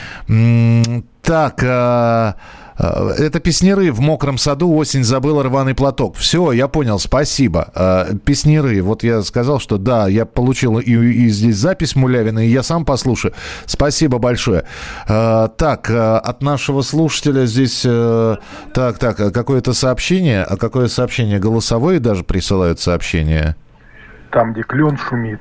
Так, 1.22 1.62
а, 1.62 2.34
это 2.78 3.40
песнеры 3.40 3.90
в 3.92 4.00
мокром 4.00 4.38
саду 4.38 4.72
осень 4.74 5.02
забыла 5.02 5.42
рваный 5.42 5.74
платок. 5.74 6.16
Все, 6.16 6.52
я 6.52 6.68
понял, 6.68 6.98
спасибо. 6.98 7.70
А, 7.74 8.14
Песнеры, 8.24 8.82
вот 8.82 9.02
я 9.02 9.22
сказал, 9.22 9.58
что 9.58 9.78
да, 9.78 10.06
я 10.06 10.24
получил 10.24 10.78
и, 10.78 10.92
и 10.92 11.28
здесь 11.28 11.56
запись 11.56 11.96
Мулявина, 11.96 12.38
и 12.46 12.48
я 12.48 12.62
сам 12.62 12.84
послушаю. 12.84 13.34
Спасибо 13.66 14.18
большое. 14.18 14.64
А, 15.08 15.48
Так, 15.48 15.90
от 15.90 16.42
нашего 16.42 16.82
слушателя 16.82 17.46
здесь... 17.46 17.82
э, 17.84 18.36
Так, 18.74 18.98
так, 18.98 19.16
какое-то 19.32 19.72
сообщение, 19.72 20.44
а 20.44 20.56
какое 20.56 20.88
сообщение? 20.88 21.38
Голосовое 21.38 21.98
даже 21.98 22.22
присылают 22.22 22.78
сообщение? 22.80 23.56
Там, 24.30 24.52
где 24.52 24.62
клен 24.62 24.96
шумит, 24.96 25.40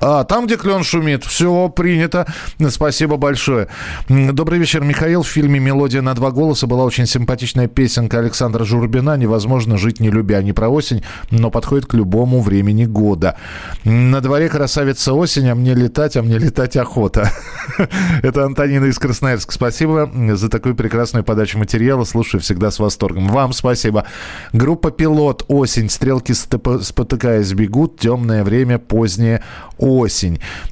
А, 0.00 0.24
там, 0.24 0.46
где 0.46 0.56
клен 0.56 0.82
шумит. 0.82 1.24
Все, 1.24 1.68
принято. 1.68 2.26
Спасибо 2.70 3.16
большое. 3.18 3.68
Добрый 4.08 4.58
вечер, 4.58 4.82
Михаил. 4.82 5.22
В 5.22 5.28
фильме 5.28 5.60
«Мелодия 5.60 6.00
на 6.00 6.14
два 6.14 6.30
голоса» 6.30 6.66
была 6.66 6.84
очень 6.84 7.06
симпатичная 7.06 7.68
песенка 7.68 8.18
Александра 8.18 8.64
Журбина 8.64 9.16
«Невозможно 9.16 9.76
жить 9.76 10.00
не 10.00 10.10
любя». 10.10 10.42
Не 10.42 10.54
про 10.54 10.70
осень, 10.70 11.02
но 11.30 11.50
подходит 11.50 11.86
к 11.86 11.92
любому 11.94 12.40
времени 12.40 12.86
года. 12.86 13.36
На 13.84 14.22
дворе 14.22 14.48
красавица 14.48 15.12
осень, 15.12 15.48
а 15.48 15.54
мне 15.54 15.74
летать, 15.74 16.16
а 16.16 16.22
мне 16.22 16.38
летать 16.38 16.76
охота. 16.76 17.30
Это 18.22 18.46
Антонина 18.46 18.86
из 18.86 18.98
Красноярска. 18.98 19.52
Спасибо 19.52 20.10
за 20.34 20.48
такую 20.48 20.74
прекрасную 20.74 21.24
подачу 21.24 21.58
материала. 21.58 22.04
Слушаю 22.04 22.40
всегда 22.40 22.70
с 22.70 22.78
восторгом. 22.78 23.28
Вам 23.28 23.52
спасибо. 23.52 24.06
Группа 24.54 24.90
«Пилот. 24.90 25.44
Осень». 25.48 25.90
Стрелки 25.90 26.32
спотыкаясь 26.32 27.52
бегут. 27.52 27.98
Темное 27.98 28.44
время. 28.44 28.78
Поздняя 28.78 29.42
осень. 29.76 29.89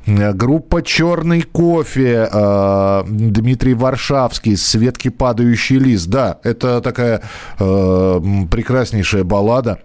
Э, 0.06 0.32
Группа 0.32 0.82
«Черный 0.82 1.42
кофе». 1.42 2.28
э, 2.30 3.02
Дмитрий 3.08 3.74
Варшавский. 3.74 4.56
Светки 4.56 5.08
падающий 5.08 5.78
лист. 5.78 6.08
Да, 6.08 6.38
это 6.42 6.80
такая 6.80 7.22
м, 7.58 8.48
прекраснейшая 8.48 9.24
баллада. 9.24 9.78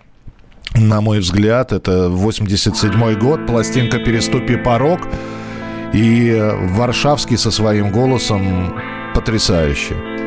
На 0.75 1.01
мой 1.01 1.19
взгляд, 1.19 1.71
это 1.71 2.09
87 2.09 3.19
год, 3.19 3.45
пластинка 3.45 3.99
«Переступи 3.99 4.55
порог». 4.55 5.01
И 5.93 6.35
Варшавский 6.71 7.37
со 7.37 7.51
своим 7.51 7.91
голосом 7.91 8.73
потрясающе. 9.13 10.22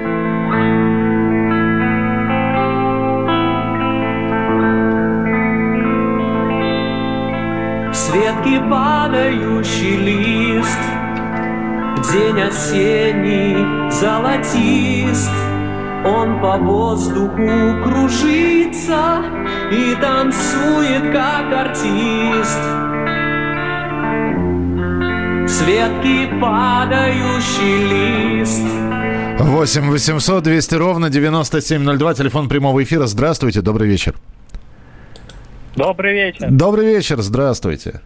Светки 8.47 8.71
падающий 8.71 9.97
лист 9.97 10.79
День 12.13 12.41
осенний 12.43 13.91
золотист 13.91 15.33
Он 16.05 16.41
по 16.41 16.57
воздуху 16.57 17.83
кружится 17.83 19.25
И 19.73 19.97
танцует, 20.01 21.13
как 21.13 21.53
артист 21.53 22.61
Светки 25.49 26.41
падающий 26.41 28.39
лист 28.39 28.63
8 29.41 29.91
800 29.91 30.43
200 30.45 30.75
ровно 30.77 31.11
9702, 31.11 32.15
телефон 32.15 32.49
прямого 32.49 32.83
эфира. 32.83 33.07
Здравствуйте, 33.07 33.61
добрый 33.61 33.87
вечер. 33.89 34.15
Добрый 35.75 36.15
вечер. 36.15 36.49
Добрый 36.51 36.87
вечер, 36.87 37.21
здравствуйте. 37.21 38.01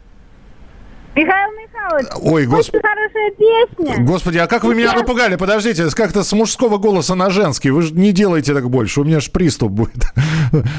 Михаил 1.14 1.50
Михайлович, 1.52 2.06
Ой, 2.22 2.46
гос- 2.46 2.68
очень 2.70 2.80
хорошая 2.80 3.30
песня. 3.36 4.04
Господи, 4.06 4.38
а 4.38 4.46
как 4.46 4.62
вы 4.64 4.74
меня 4.74 4.92
напугали? 4.92 5.36
Подождите, 5.36 5.84
как-то 5.94 6.22
с 6.22 6.32
мужского 6.32 6.78
голоса 6.78 7.14
на 7.16 7.30
женский. 7.30 7.70
Вы 7.70 7.82
же 7.82 7.94
не 7.94 8.12
делайте 8.12 8.54
так 8.54 8.70
больше, 8.70 9.00
у 9.00 9.04
меня 9.04 9.20
же 9.20 9.30
приступ 9.30 9.72
будет. 9.72 10.04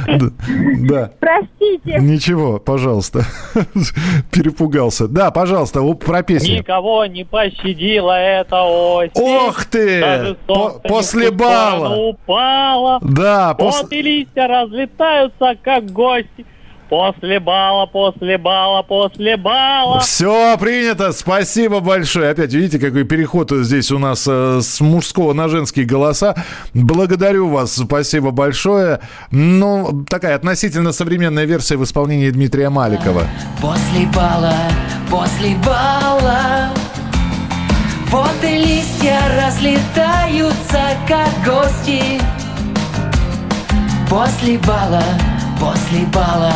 Да. 0.81 1.11
Простите. 1.19 1.97
Ничего, 2.01 2.59
пожалуйста. 2.59 3.23
Перепугался. 4.31 5.07
Да, 5.07 5.31
пожалуйста, 5.31 5.81
про 5.93 6.23
песню. 6.23 6.57
Никого 6.59 7.05
не 7.05 7.23
пощадила 7.23 8.11
эта 8.19 8.61
осень. 8.63 9.11
Ох 9.15 9.63
ты! 9.65 10.35
После 10.83 11.31
бала. 11.31 11.95
упало. 11.95 12.99
Да, 13.01 13.55
пос- 13.57 13.83
Вот 13.83 13.93
и 13.93 14.01
листья 14.01 14.47
разлетаются, 14.47 15.55
как 15.63 15.85
гости. 15.91 16.45
После 16.91 17.39
бала, 17.39 17.85
после 17.85 18.37
бала, 18.37 18.83
после 18.83 19.37
бала. 19.37 20.01
Все 20.01 20.57
принято, 20.57 21.13
спасибо 21.13 21.79
большое. 21.79 22.31
Опять 22.31 22.53
видите, 22.53 22.79
какой 22.79 23.05
переход 23.05 23.49
здесь 23.49 23.93
у 23.93 23.97
нас 23.97 24.27
э, 24.27 24.59
с 24.61 24.81
мужского 24.81 25.31
на 25.31 25.47
женские 25.47 25.85
голоса. 25.85 26.35
Благодарю 26.73 27.47
вас, 27.47 27.77
спасибо 27.77 28.31
большое. 28.31 28.99
Ну, 29.31 30.03
такая 30.09 30.35
относительно 30.35 30.91
современная 30.91 31.45
версия 31.45 31.77
в 31.77 31.83
исполнении 31.85 32.29
Дмитрия 32.29 32.69
Маликова. 32.69 33.23
После 33.61 34.05
бала, 34.13 34.57
после 35.09 35.55
бала 35.65 36.71
Вот 38.09 38.43
и 38.43 38.57
листья 38.57 39.17
разлетаются, 39.37 40.81
как 41.07 41.29
гости 41.45 42.19
После 44.09 44.57
бала, 44.57 45.03
после 45.57 46.05
бала, 46.13 46.51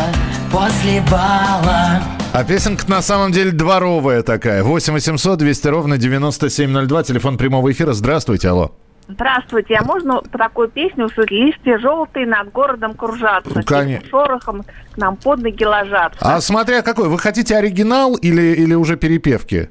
после 0.51 1.01
бала 1.12 2.01
А 2.34 2.43
песенка 2.43 2.89
на 2.89 3.01
самом 3.01 3.31
деле 3.31 3.51
дворовая 3.51 4.21
такая. 4.23 4.63
8 4.63 4.93
800 4.93 5.39
200 5.39 5.67
ровно 5.67 5.97
9702, 5.97 7.03
телефон 7.03 7.38
прямого 7.38 7.71
эфира. 7.71 7.93
Здравствуйте, 7.93 8.49
алло. 8.49 8.71
Здравствуйте, 9.08 9.75
а 9.75 9.84
можно 9.84 10.21
такую 10.31 10.67
песню 10.67 11.05
услышать? 11.05 11.31
Листья 11.31 11.77
желтые 11.77 12.25
над 12.25 12.51
городом 12.51 12.95
кружатся. 12.95 13.62
Конечно. 13.63 13.97
Тихим 13.99 14.10
шорохом 14.10 14.63
к 14.93 14.97
нам 14.97 15.15
под 15.15 15.41
ноги 15.43 15.63
ложатся. 15.63 16.17
А 16.21 16.41
смотря 16.41 16.81
какой, 16.81 17.08
вы 17.08 17.19
хотите 17.19 17.55
оригинал 17.55 18.15
или, 18.15 18.41
или 18.55 18.73
уже 18.73 18.95
перепевки? 18.97 19.69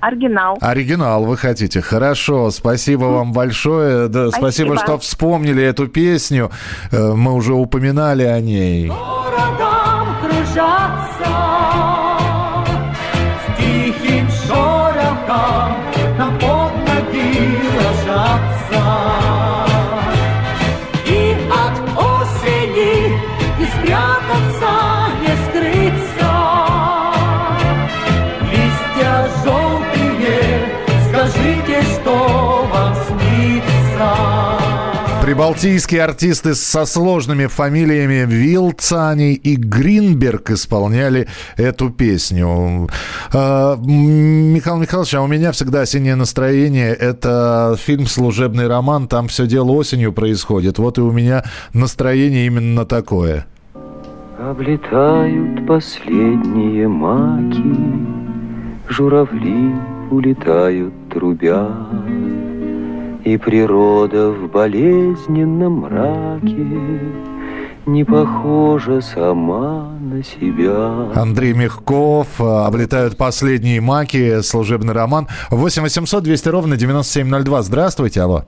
Оригинал. 0.00 0.56
Оригинал 0.62 1.24
вы 1.24 1.36
хотите. 1.36 1.82
Хорошо, 1.82 2.50
спасибо 2.50 3.04
вам 3.04 3.34
большое. 3.34 4.08
Да, 4.08 4.30
спасибо. 4.30 4.68
Спасибо. 4.74 4.78
что 4.78 4.98
вспомнили 4.98 5.62
эту 5.62 5.86
песню. 5.88 6.50
Э, 6.90 7.12
Мы 7.12 7.34
уже 7.34 7.52
упоминали 7.52 8.22
о 8.22 8.40
ней. 8.40 8.88
городам 8.88 9.79
кружатся 10.40 11.29
Прибалтийские 35.40 36.04
артисты 36.04 36.54
со 36.54 36.84
сложными 36.84 37.46
фамилиями 37.46 38.26
Вилцани 38.26 39.32
и 39.32 39.56
Гринберг 39.56 40.50
исполняли 40.50 41.28
эту 41.56 41.88
песню. 41.88 42.90
М, 43.32 43.80
Михаил 44.52 44.76
Михайлович, 44.76 45.14
а 45.14 45.22
у 45.22 45.26
меня 45.26 45.52
всегда 45.52 45.80
осеннее 45.80 46.14
настроение. 46.14 46.92
Это 46.92 47.74
фильм 47.78 48.04
«Служебный 48.04 48.66
роман». 48.68 49.08
Там 49.08 49.28
все 49.28 49.46
дело 49.46 49.70
осенью 49.70 50.12
происходит. 50.12 50.78
Вот 50.78 50.98
и 50.98 51.00
у 51.00 51.10
меня 51.10 51.42
настроение 51.72 52.44
именно 52.44 52.84
такое. 52.84 53.46
Облетают 54.38 55.66
последние 55.66 56.86
маки, 56.86 57.78
Журавли 58.90 59.74
улетают 60.10 60.92
трубя, 61.08 61.66
И 63.30 63.36
природа 63.36 64.32
в 64.32 64.50
болезненном 64.50 65.82
мраке 65.82 66.66
Не 67.86 68.02
похожа 68.02 69.00
сама 69.00 69.92
на 70.00 70.24
себя. 70.24 71.12
Андрей 71.14 71.52
Мягков, 71.52 72.40
э, 72.40 72.44
облетают 72.44 73.16
последние 73.16 73.80
маки, 73.80 74.40
служебный 74.40 74.94
роман. 74.94 75.28
8 75.50 75.82
800 75.82 76.24
200 76.24 76.48
ровно 76.48 76.76
9702. 76.76 77.62
Здравствуйте, 77.62 78.20
алло. 78.22 78.46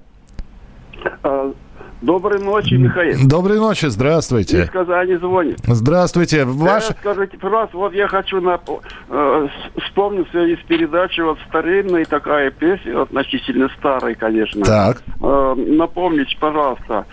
Доброй 2.03 2.41
ночи, 2.41 2.75
Михаил. 2.75 3.17
Доброй 3.29 3.59
ночи, 3.59 3.87
здравствуйте. 3.87 4.65
Из 4.65 4.71
Казани 4.71 5.15
звонит. 5.17 5.59
Здравствуйте. 5.65 6.45
Ваш... 6.45 6.91
Э, 6.91 6.95
Скажите, 7.01 7.39
пожалуйста, 7.39 7.77
вот 7.77 7.95
я 7.95 8.09
хочу 8.09 8.39
нап- 8.41 8.83
э, 9.09 9.49
с- 9.77 9.83
вспомнить 9.85 10.27
в 10.29 10.31
связи 10.33 10.57
с 10.57 10.67
передачей 10.67 11.23
вот 11.23 11.39
старинная 11.49 12.05
такая 12.05 12.51
песня, 12.51 13.03
относительно 13.03 13.69
старая, 13.79 14.17
конечно. 14.17 14.65
Так. 14.65 15.01
Э, 15.23 15.55
напомните, 15.57 16.37
пожалуйста, 16.41 17.07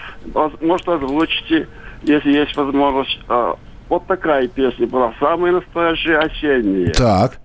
может, 0.60 0.89
озвучите, 0.89 1.67
если 2.04 2.32
есть 2.32 2.58
возможность. 2.58 3.19
Э, 3.30 3.54
вот 3.89 4.08
такая 4.08 4.47
песня 4.47 4.88
была, 4.88 5.13
самая 5.19 5.52
настоящая 5.52 6.17
осенняя. 6.17 6.93
Так. 6.93 7.38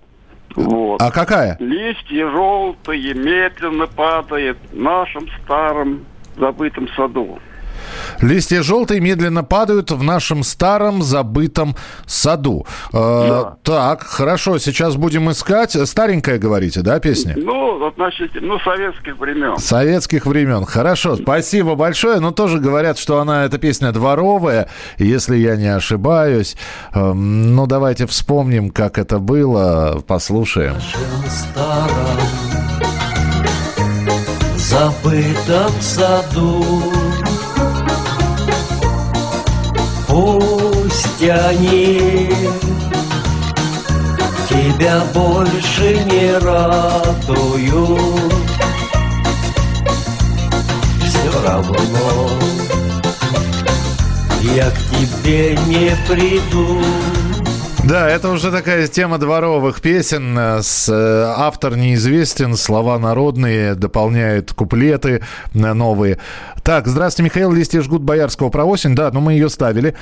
Вот. 0.55 0.99
А 1.01 1.11
какая? 1.11 1.57
Листья 1.59 2.27
желтые 2.31 3.13
медленно 3.13 3.85
падают 3.85 4.57
в 4.71 4.79
нашем 4.79 5.27
старом 5.43 6.05
забытом 6.37 6.87
саду. 6.95 7.39
Листья 8.21 8.63
желтые 8.63 8.99
медленно 8.99 9.43
падают 9.43 9.91
в 9.91 10.01
нашем 10.01 10.43
старом 10.43 11.03
забытом 11.03 11.75
саду. 12.07 12.65
Э, 12.93 13.43
Так, 13.63 14.03
хорошо, 14.03 14.57
сейчас 14.57 14.95
будем 14.95 15.29
искать. 15.29 15.73
Старенькая, 15.87 16.39
говорите, 16.39 16.81
да, 16.81 16.99
песня? 16.99 17.35
Ну, 17.37 17.85
относительно, 17.85 18.47
ну, 18.53 18.59
советских 18.59 19.17
времен. 19.19 19.57
Советских 19.57 20.25
времен. 20.25 20.65
Хорошо, 20.65 21.15
спасибо 21.17 21.75
большое. 21.75 22.19
Но 22.19 22.31
тоже 22.31 22.59
говорят, 22.59 22.97
что 22.97 23.19
она, 23.19 23.43
эта 23.45 23.57
песня 23.57 23.91
дворовая, 23.91 24.69
если 24.97 25.35
я 25.35 25.55
не 25.55 25.67
ошибаюсь. 25.67 26.55
Эм, 26.93 27.55
Ну, 27.55 27.67
давайте 27.67 28.07
вспомним, 28.07 28.69
как 28.69 28.97
это 28.97 29.19
было. 29.19 30.01
Послушаем. 30.07 30.75
старом 31.27 32.19
забытом 34.69 35.71
саду. 35.79 36.63
Пусть 40.07 41.21
они 41.21 42.31
тебя 44.49 45.03
больше 45.13 46.03
не 46.05 46.37
радуют, 46.39 47.99
все 51.03 51.31
равно 51.45 52.29
я 54.55 54.69
к 54.71 54.77
тебе 54.91 55.57
не 55.67 55.95
приду. 56.07 56.81
Да, 57.85 58.09
это 58.09 58.29
уже 58.29 58.49
такая 58.49 58.87
тема 58.87 59.19
дворовых 59.19 59.79
песен. 59.79 60.35
Э, 60.35 60.63
С, 60.63 60.89
э, 60.89 61.33
автор 61.37 61.77
неизвестен, 61.77 62.55
слова 62.55 62.97
народные, 62.97 63.75
дополняют 63.75 64.53
куплеты 64.53 65.21
э, 65.53 65.73
новые. 65.73 66.17
Так, 66.63 66.87
здравствуйте, 66.87 67.25
Михаил. 67.25 67.51
Листья 67.51 67.81
жгут 67.81 68.01
Боярского 68.01 68.49
про 68.49 68.65
осень. 68.65 68.95
Да, 68.95 69.11
но 69.11 69.21
мы 69.21 69.33
ее 69.33 69.49
ставили. 69.49 69.93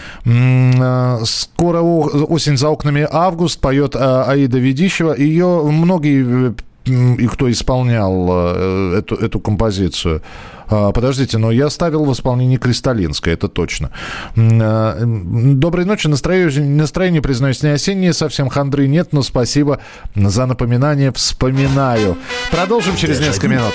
Скоро 1.26 1.82
осень 1.82 2.56
за 2.56 2.70
окнами 2.70 3.06
август, 3.12 3.60
поет 3.60 3.98
Аида 3.98 4.60
Ведищева. 4.60 5.14
Ее 5.18 5.62
многие 5.64 6.56
и 6.86 7.28
кто 7.28 7.50
исполнял 7.52 8.28
э, 8.30 9.00
эту, 9.00 9.16
эту 9.16 9.40
композицию. 9.40 10.22
А, 10.68 10.92
Подождите, 10.92 11.38
но 11.38 11.52
я 11.52 11.70
ставил 11.70 12.06
в 12.06 12.14
исполнении 12.14 12.58
Кристалинской, 12.58 13.34
это 13.34 13.48
точно. 13.48 13.92
Э, 14.36 15.04
Доброй 15.06 15.86
ночи. 15.86 16.08
Настроение, 16.08 16.62
настроение, 16.64 17.22
признаюсь, 17.22 17.64
не 17.64 17.70
осеннее, 17.70 18.14
совсем 18.14 18.50
хандры 18.50 18.88
нет, 18.88 19.10
но 19.14 19.22
спасибо 19.24 19.80
за 20.16 20.46
напоминание. 20.46 21.12
Вспоминаю. 21.12 22.18
Продолжим 22.52 22.96
через 22.96 23.20
несколько 23.20 23.48
минут. 23.48 23.74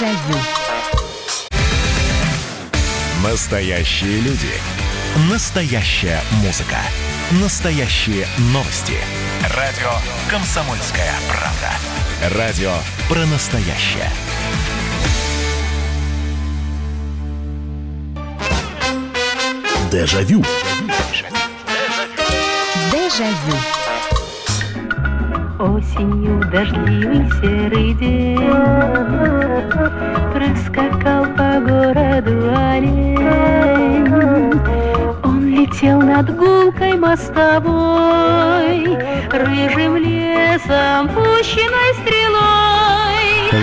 Дежавю. 0.00 0.38
Настоящие 3.22 4.20
люди. 4.22 4.48
Настоящая 5.30 6.20
музыка. 6.42 6.78
Настоящие 7.42 8.26
новости. 8.52 8.94
Радио 9.40 9.88
«Комсомольская 10.28 11.10
правда». 11.26 12.38
Радио 12.38 12.72
про 13.08 13.24
настоящее. 13.24 14.10
Дежавю. 19.90 20.44
Дежавю. 22.92 23.56
Осенью 25.58 26.40
дождливый 26.50 27.30
серый 27.40 27.94
день 27.94 28.38
Проскакал 30.34 31.24
по 31.34 31.60
городу 31.60 32.54
олень 32.54 33.18
Он 35.24 35.48
летел 35.48 36.00
над 36.02 36.30
гулкой 37.10 37.16
мостовой 37.16 38.86
Рыжим 39.30 39.96
лесом 39.96 41.08
пущенной 41.08 41.94
стрелой 41.94 42.69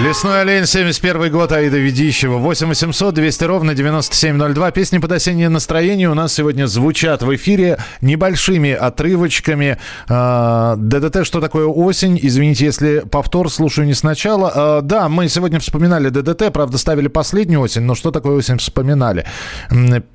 Лесной 0.07 0.39
олень, 0.39 0.65
71 0.65 1.29
год, 1.33 1.51
Аида 1.51 1.75
Ведищева. 1.75 2.37
8 2.37 2.67
800 2.69 3.13
200 3.13 3.43
ровно 3.43 3.75
9702. 3.75 4.71
Песни 4.71 4.99
под 4.99 5.11
осеннее 5.11 5.49
настроение 5.49 6.09
у 6.09 6.13
нас 6.13 6.33
сегодня 6.33 6.65
звучат 6.67 7.23
в 7.23 7.35
эфире 7.35 7.77
небольшими 7.99 8.71
отрывочками. 8.71 9.77
А, 10.07 10.77
ДДТ, 10.77 11.25
что 11.25 11.41
такое 11.41 11.65
осень? 11.65 12.17
Извините, 12.21 12.63
если 12.63 12.99
повтор, 12.99 13.51
слушаю 13.51 13.85
не 13.85 13.93
сначала. 13.93 14.51
А, 14.55 14.81
Да, 14.81 15.09
мы 15.09 15.27
сегодня 15.27 15.59
вспоминали 15.59 16.07
ДДТ, 16.07 16.53
правда, 16.53 16.77
ставили 16.77 17.09
последнюю 17.09 17.59
осень, 17.59 17.81
но 17.81 17.93
что 17.93 18.11
такое 18.11 18.37
осень 18.37 18.59
вспоминали? 18.59 19.25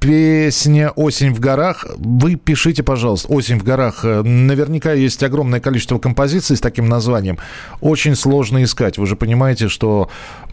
Песня 0.00 0.88
«Осень 0.96 1.34
в 1.34 1.40
горах». 1.40 1.84
Вы 1.98 2.36
пишите, 2.36 2.82
пожалуйста, 2.82 3.30
«Осень 3.30 3.58
в 3.58 3.62
горах». 3.62 4.06
Э, 4.06 4.22
Наверняка 4.22 4.94
есть 4.94 5.22
огромное 5.22 5.60
количество 5.60 5.98
композиций 5.98 6.56
с 6.56 6.60
таким 6.62 6.88
названием. 6.88 7.36
Очень 7.82 8.16
сложно 8.16 8.64
искать. 8.64 8.96
Вы 8.96 9.06
же 9.06 9.16
понимаете, 9.16 9.68
что 9.68 9.81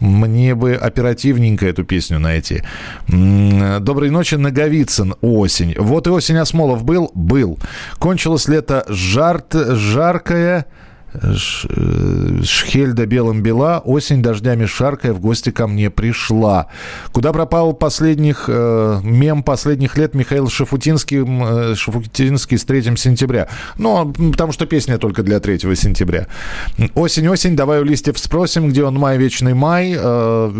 мне 0.00 0.54
бы 0.54 0.74
оперативненько 0.74 1.66
эту 1.66 1.84
песню 1.84 2.18
найти. 2.18 2.62
Доброй 3.08 4.10
ночи, 4.10 4.36
Наговицын. 4.36 5.14
Осень. 5.20 5.74
Вот 5.78 6.06
и 6.06 6.10
осень 6.10 6.36
Осмолов 6.36 6.84
был? 6.84 7.10
Был. 7.14 7.58
Кончилось 7.98 8.48
лето 8.48 8.84
жарт, 8.88 9.54
жаркое... 9.54 10.66
Э, 11.14 11.34
Шхельда 12.44 13.06
белым 13.06 13.42
бела, 13.42 13.80
осень 13.84 14.22
дождями 14.22 14.66
шаркая 14.66 15.12
в 15.12 15.20
гости 15.20 15.50
ко 15.50 15.66
мне 15.66 15.90
пришла. 15.90 16.68
Куда 17.12 17.32
пропал 17.32 17.72
последних 17.72 18.44
э, 18.48 19.00
мем 19.02 19.42
последних 19.42 19.96
лет 19.96 20.14
Михаил 20.14 20.48
Шафутинский, 20.48 21.24
э, 21.24 21.74
Шафутинский 21.74 22.58
с 22.58 22.64
3 22.64 22.96
сентября? 22.96 23.48
Ну, 23.76 24.12
м, 24.16 24.32
потому 24.32 24.52
что 24.52 24.66
песня 24.66 24.98
только 24.98 25.22
для 25.22 25.40
3 25.40 25.74
сентября. 25.74 26.26
Осень, 26.94 27.28
осень, 27.28 27.56
давай 27.56 27.80
у 27.80 27.84
листьев 27.84 28.18
спросим, 28.18 28.68
где 28.68 28.84
он 28.84 28.94
май, 28.94 29.18
вечный 29.18 29.54
май. 29.54 29.94
Э, 29.96 30.52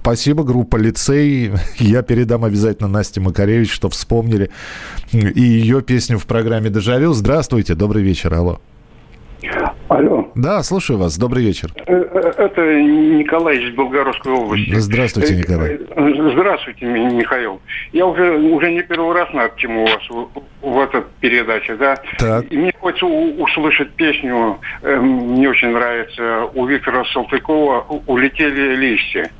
спасибо, 0.00 0.44
группа 0.44 0.76
лицей. 0.76 1.52
Я 1.78 2.02
передам 2.02 2.44
обязательно 2.44 2.88
Насте 2.88 3.20
Макаревич, 3.20 3.72
что 3.72 3.88
вспомнили 3.88 4.50
и 5.12 5.40
ее 5.40 5.80
песню 5.82 6.18
в 6.18 6.26
программе 6.26 6.70
«Дежавю». 6.70 7.12
Здравствуйте, 7.12 7.74
добрый 7.74 8.02
вечер, 8.02 8.34
алло. 8.34 8.60
Алло. 9.88 10.30
Да, 10.34 10.62
слушаю 10.62 10.98
вас. 10.98 11.18
Добрый 11.18 11.44
вечер. 11.44 11.68
Э, 11.86 11.92
э, 11.94 12.32
Это 12.38 12.80
Николай 12.82 13.58
из 13.58 13.74
Белгородской 13.74 14.32
области. 14.32 14.74
Здравствуйте, 14.76 15.34
Э, 15.34 15.36
Николай. 15.36 15.74
э, 15.74 16.30
Здравствуйте, 16.32 16.86
Ми- 16.86 17.14
Михаил. 17.14 17.60
Я 17.92 18.06
уже 18.06 18.32
уже 18.38 18.72
не 18.72 18.82
первый 18.82 19.12
раз 19.14 19.30
на 19.34 19.48
тему 19.50 19.82
у 19.82 19.86
вас 19.86 20.30
в, 20.62 20.78
этой 20.80 21.02
передаче, 21.20 21.76
да. 21.76 21.96
Так. 22.18 22.50
И 22.50 22.56
мне 22.56 22.72
хочется 22.80 23.04
услышать 23.06 23.90
песню, 23.92 24.58
э, 24.82 24.96
мне 24.96 25.48
очень 25.50 25.68
нравится, 25.68 26.46
у 26.54 26.64
Виктора 26.66 27.04
Салтыкова 27.12 27.84
«У- 27.90 28.02
«Улетели 28.06 28.74
листья». 28.76 29.30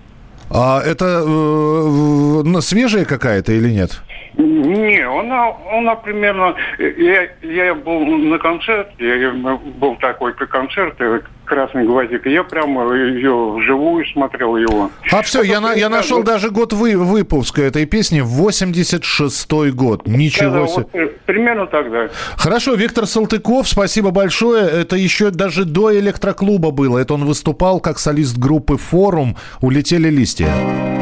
А 0.51 0.81
это 0.83 1.23
э, 1.27 2.61
свежая 2.61 3.05
какая-то 3.05 3.53
или 3.53 3.71
нет? 3.71 4.01
Не, 4.37 5.01
она, 5.07 5.53
она 5.73 5.95
примерно... 5.95 6.55
э, 6.79 6.93
Я, 6.99 7.29
я 7.67 7.75
был 7.75 8.05
на 8.05 8.39
концерте, 8.39 9.21
я- 9.21 9.31
был 9.77 9.97
такой 9.97 10.35
концерт 10.35 10.95
э, 11.01 11.21
«Красный 11.55 11.87
гвоздик», 11.87 12.27
я 12.27 12.43
прямо 12.43 12.93
ее 12.95 13.53
вживую 13.57 14.05
смотрел 14.07 14.57
его. 14.57 14.91
А 15.13 15.23
все, 15.23 15.43
я, 15.43 15.61
на- 15.61 15.73
я 15.75 15.89
нашел 15.89 16.25
даже 16.25 16.51
год 16.51 16.73
вы, 16.73 16.97
выпуска 16.97 17.63
этой 17.63 17.87
песни, 17.87 18.21
86-й 18.23 19.71
год. 19.71 20.07
Ничего 20.07 20.67
себе. 20.67 20.77
вот, 20.77 20.89
э, 20.95 21.09
примерно 21.27 21.67
тогда. 21.67 22.09
Хорошо, 22.37 22.75
Виктор 22.75 23.07
Салтыков, 23.07 23.69
спасибо 23.69 24.11
большое. 24.11 24.65
Это 24.69 24.97
еще 24.97 25.31
даже 25.31 25.65
до 25.65 25.97
электроклуба 25.97 26.73
было. 26.73 26.99
Это 26.99 27.15
он 27.15 27.25
выступал 27.25 27.79
как 27.79 28.01
солист 28.01 28.37
группы 28.37 28.77
«Форум». 28.77 29.37
Улетели 29.61 30.11
листья. 30.11 30.94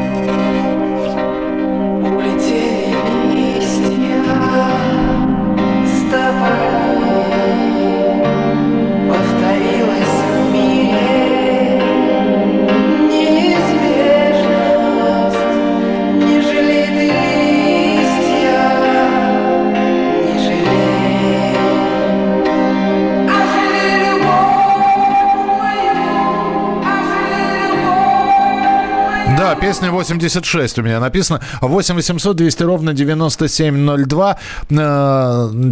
Песня 29.73 29.91
86 29.91 30.79
у 30.79 30.83
меня 30.83 31.01
написано. 31.01 31.41
8 31.63 31.95
800 31.95 32.37
200 32.37 32.63
ровно 32.65 32.93
9702. 32.93 34.37
Э, 34.71 34.75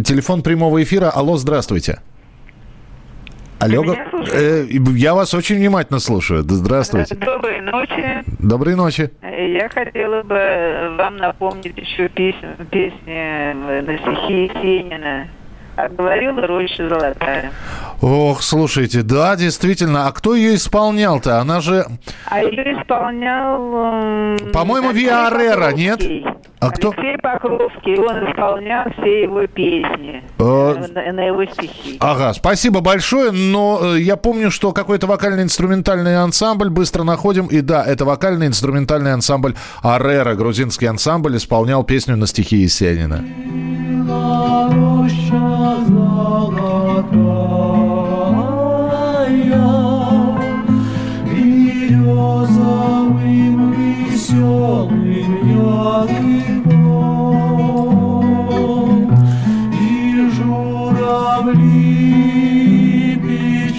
телефон 0.03 0.41
прямого 0.41 0.81
эфира. 0.81 1.11
Алло, 1.11 1.37
здравствуйте. 1.37 1.99
Алло, 3.59 3.95
э, 4.33 4.65
я 4.95 5.13
вас 5.13 5.35
очень 5.35 5.57
внимательно 5.57 5.99
слушаю. 5.99 6.41
Здравствуйте. 6.41 7.13
Доброй 7.13 7.61
ночи. 7.61 8.23
Доброй 8.39 8.75
ночи. 8.75 9.11
Я 9.21 9.69
хотела 9.69 10.23
бы 10.23 10.95
вам 10.97 11.17
напомнить 11.17 11.77
еще 11.77 12.09
песню, 12.09 12.55
песни 12.71 13.53
на 13.53 13.97
стихи 13.99 14.45
Есенина. 14.45 15.27
А 15.81 15.89
говорила 15.89 16.45
роща 16.45 16.87
золотая. 16.87 17.51
Ох, 18.01 18.43
слушайте, 18.43 19.01
да, 19.01 19.35
действительно. 19.35 20.07
А 20.07 20.11
кто 20.11 20.35
ее 20.35 20.53
исполнял-то? 20.55 21.39
Она 21.39 21.59
же, 21.59 21.85
А 22.25 22.43
ее 22.43 22.79
исполнял... 22.79 23.61
м, 23.73 24.51
по-моему, 24.51 24.89
Алексей 24.89 25.05
Виа 25.07 25.71
нет? 25.71 26.01
А 26.59 26.69
кто? 26.69 26.91
Алексей 26.95 27.17
Покровский, 27.17 27.97
он 27.97 28.29
исполнял 28.31 28.85
все 28.99 29.23
его 29.23 29.47
песни 29.47 30.23
Э, 30.37 30.87
на, 30.93 31.13
на 31.13 31.21
его 31.21 31.45
стихи. 31.45 31.97
Ага, 31.99 32.33
спасибо 32.33 32.81
большое, 32.81 33.31
но 33.31 33.95
э, 33.95 33.99
я 34.01 34.17
помню, 34.17 34.51
что 34.51 34.73
какой-то 34.73 35.07
вокально-инструментальный 35.07 36.17
ансамбль 36.17 36.69
быстро 36.69 37.03
находим, 37.03 37.47
и 37.47 37.61
да, 37.61 37.83
это 37.83 38.05
вокально-инструментальный 38.05 39.13
ансамбль 39.13 39.55
Арера, 39.81 40.35
грузинский 40.35 40.85
ансамбль, 40.85 41.37
исполнял 41.37 41.83
песню 41.83 42.17
на 42.17 42.27
стихи 42.27 42.57
Есенина. 42.57 43.23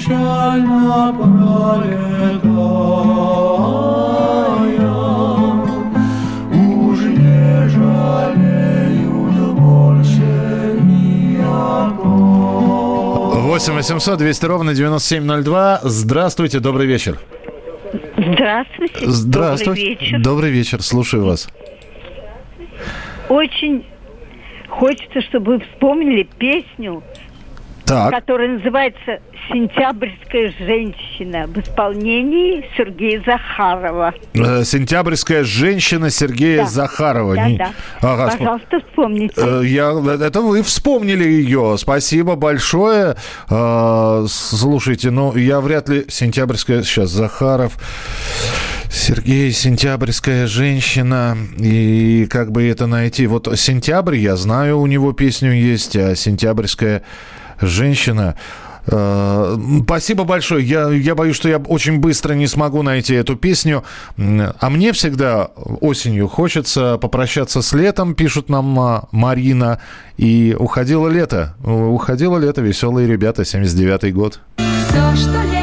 Печально 0.02 1.12
пролетая 1.12 2.41
8 13.62 13.74
800 13.74 14.18
200 14.18 14.44
ровно 14.46 14.74
9702. 14.74 15.80
Здравствуйте, 15.84 16.58
добрый 16.58 16.88
вечер. 16.88 17.20
Здравствуйте. 18.16 19.06
Здравствуйте. 19.06 19.82
Добрый 19.82 19.94
вечер. 19.94 20.20
Добрый 20.20 20.50
вечер, 20.50 20.82
слушаю 20.82 21.24
вас. 21.24 21.48
Очень 23.28 23.86
хочется, 24.68 25.20
чтобы 25.28 25.52
вы 25.52 25.60
вспомнили 25.60 26.28
песню, 26.38 27.04
Так. 27.84 28.10
которая 28.12 28.48
называется 28.48 29.20
«Сентябрьская 29.50 30.52
женщина» 30.58 31.46
в 31.46 31.58
исполнении 31.58 32.64
Сергея 32.76 33.22
Захарова. 33.26 34.14
Э, 34.34 34.62
Сентябрьская 34.64 35.42
женщина 35.44 36.08
Сергея 36.10 36.58
Да. 36.64 36.66
Захарова. 36.66 37.34
Да, 37.34 37.48
Не- 37.48 37.58
да. 37.58 37.72
Ага, 38.00 38.36
Пожалуйста, 38.38 38.80
вспомните. 38.88 39.34
Э, 39.36 39.62
Я, 39.64 39.90
это 40.20 40.40
вы 40.40 40.62
вспомнили 40.62 41.24
ее. 41.24 41.76
Спасибо 41.78 42.36
большое. 42.36 43.16
Э, 43.50 44.24
Слушайте, 44.28 45.10
ну, 45.10 45.36
я 45.36 45.60
вряд 45.60 45.88
ли... 45.88 46.04
Сентябрьская... 46.08 46.82
Сейчас, 46.82 47.10
Захаров... 47.10 47.78
Сергей, 48.90 49.50
сентябрьская 49.52 50.46
женщина. 50.46 51.36
И 51.58 52.26
как 52.30 52.52
бы 52.52 52.68
это 52.68 52.86
найти? 52.86 53.26
Вот 53.26 53.48
сентябрь, 53.58 54.16
я 54.16 54.36
знаю, 54.36 54.78
у 54.80 54.86
него 54.86 55.12
песню 55.14 55.52
есть, 55.52 55.96
а 55.96 56.14
сентябрьская 56.14 57.02
женщина... 57.62 58.36
Э, 58.86 59.56
Спасибо 59.84 60.24
большое. 60.24 60.66
Я, 60.66 60.88
я 60.90 61.14
боюсь, 61.14 61.36
что 61.36 61.48
я 61.48 61.58
очень 61.58 61.98
быстро 61.98 62.34
не 62.34 62.46
смогу 62.46 62.82
найти 62.82 63.14
эту 63.14 63.36
песню. 63.36 63.84
А 64.16 64.70
мне 64.70 64.92
всегда 64.92 65.44
осенью 65.80 66.28
хочется 66.28 66.98
попрощаться 66.98 67.62
с 67.62 67.72
летом, 67.72 68.14
пишут 68.14 68.48
нам 68.48 68.78
а, 68.78 69.08
Марина. 69.12 69.78
И 70.16 70.56
уходило 70.58 71.08
лето. 71.08 71.54
Уходило 71.62 72.38
лето, 72.38 72.60
веселые 72.60 73.06
ребята, 73.06 73.42
79-й 73.42 74.12
год. 74.12 74.40
Все, 74.56 75.16
что 75.16 75.42
летом 75.42 75.61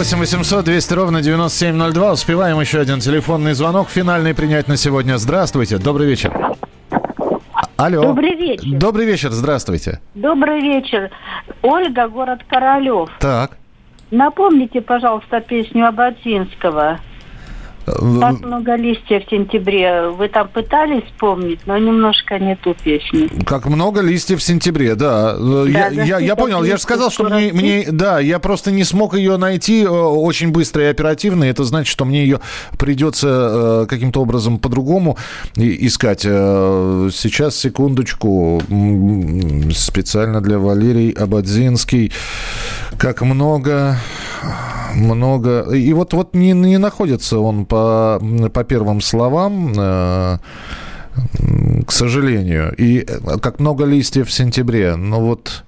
8 0.00 0.18
800 0.18 0.64
200 0.64 0.94
ровно 0.94 1.20
9702. 1.20 2.12
Успеваем 2.12 2.58
еще 2.58 2.80
один 2.80 3.00
телефонный 3.00 3.52
звонок. 3.52 3.90
Финальный 3.90 4.34
принять 4.34 4.66
на 4.66 4.78
сегодня. 4.78 5.18
Здравствуйте. 5.18 5.76
Добрый 5.76 6.06
вечер. 6.06 6.32
Алло. 7.76 8.04
Добрый 8.04 8.34
вечер. 8.34 8.78
Добрый 8.78 9.04
вечер. 9.04 9.30
Здравствуйте. 9.30 10.00
Добрый 10.14 10.62
вечер. 10.62 11.10
Ольга, 11.60 12.08
город 12.08 12.40
Королев. 12.48 13.10
Так. 13.18 13.58
Напомните, 14.10 14.80
пожалуйста, 14.80 15.42
песню 15.42 15.86
Ободзинского. 15.86 16.98
Э, 17.98 18.20
Так 18.20 18.40
много 18.40 18.74
листьев 18.76 19.26
в 19.26 19.30
сентябре. 19.30 20.08
Вы 20.08 20.28
там 20.28 20.48
пытались 20.48 21.04
вспомнить, 21.04 21.60
но 21.66 21.78
немножко 21.78 22.38
не 22.38 22.56
ту 22.56 22.74
песню. 22.74 23.28
Как 23.46 23.66
много 23.66 24.00
листьев 24.00 24.40
в 24.40 24.42
сентябре, 24.42 24.94
да. 24.94 25.34
Э, 25.38 25.66
я, 25.68 25.88
я, 25.88 26.02
я 26.02 26.18
защита 26.18 26.36
понял, 26.36 26.64
я 26.64 26.76
же 26.76 26.82
сказал, 26.82 27.10
что 27.10 27.24
мне, 27.24 27.52
мне, 27.52 27.86
да, 27.90 28.20
я 28.20 28.38
просто 28.38 28.70
не 28.70 28.84
смог 28.84 29.14
ее 29.16 29.36
найти 29.36 29.82
э, 29.82 29.88
очень 29.88 30.50
быстро 30.50 30.84
и 30.84 30.86
оперативно. 30.86 31.44
Это 31.44 31.64
значит, 31.64 31.90
что 31.90 32.04
мне 32.04 32.22
ее 32.22 32.40
придется 32.78 33.82
э, 33.82 33.86
каким-то 33.88 34.22
образом 34.22 34.58
по-другому 34.58 35.16
искать. 35.56 36.22
Э, 36.24 37.08
Сейчас, 37.12 37.56
секундочку, 37.56 38.62
специально 39.74 40.40
для 40.40 40.58
Валерий 40.58 41.10
Абадзинский. 41.10 42.12
Как 42.98 43.22
много, 43.22 43.96
много. 44.94 45.62
И 45.74 45.92
вот, 45.92 46.12
вот 46.12 46.34
не, 46.34 46.52
не 46.52 46.78
находится 46.78 47.38
он 47.38 47.64
по, 47.66 47.79
по 48.52 48.64
первым 48.64 49.00
словам. 49.00 49.72
э, 49.76 50.38
к 51.86 51.92
сожалению. 51.92 52.74
И 52.78 53.04
э, 53.06 53.38
как 53.38 53.60
много 53.60 53.84
листьев 53.84 54.28
в 54.28 54.32
сентябре. 54.32 54.96
Ну 54.96 55.20
вот... 55.20 55.64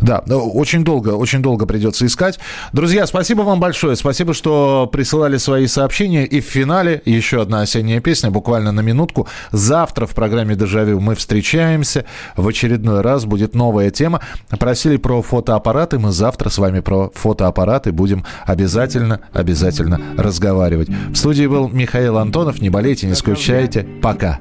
Да, 0.00 0.22
ну, 0.26 0.48
очень 0.50 0.84
долго, 0.84 1.10
очень 1.10 1.42
долго 1.42 1.66
придется 1.66 2.06
искать. 2.06 2.38
Друзья, 2.72 3.06
спасибо 3.06 3.42
вам 3.42 3.60
большое. 3.60 3.96
Спасибо, 3.96 4.34
что 4.34 4.88
присылали 4.90 5.36
свои 5.38 5.66
сообщения. 5.66 6.24
И 6.24 6.40
в 6.40 6.44
финале 6.44 7.02
еще 7.04 7.42
одна 7.42 7.62
осенняя 7.62 8.00
песня, 8.00 8.30
буквально 8.30 8.72
на 8.72 8.80
минутку. 8.80 9.26
Завтра 9.52 10.06
в 10.06 10.14
программе 10.14 10.54
«Дежавю» 10.54 11.00
мы 11.00 11.14
встречаемся. 11.14 12.04
В 12.36 12.46
очередной 12.46 13.00
раз 13.00 13.24
будет 13.24 13.54
новая 13.54 13.90
тема. 13.90 14.20
Просили 14.58 14.96
про 14.96 15.22
фотоаппараты. 15.22 15.98
Мы 15.98 16.12
завтра 16.12 16.48
с 16.48 16.58
вами 16.58 16.80
про 16.80 17.10
фотоаппараты 17.14 17.92
будем 17.92 18.24
обязательно, 18.46 19.20
обязательно 19.32 20.00
разговаривать. 20.16 20.88
В 20.88 21.16
студии 21.16 21.46
был 21.46 21.68
Михаил 21.68 22.18
Антонов. 22.18 22.60
Не 22.60 22.70
болейте, 22.70 23.06
не 23.06 23.14
скучайте. 23.14 23.86
Пока. 24.02 24.40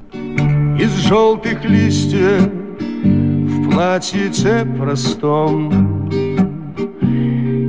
из 0.79 0.91
желтых 1.07 1.63
листьев 1.63 2.49
платьице 3.77 4.65
простом. 4.79 5.69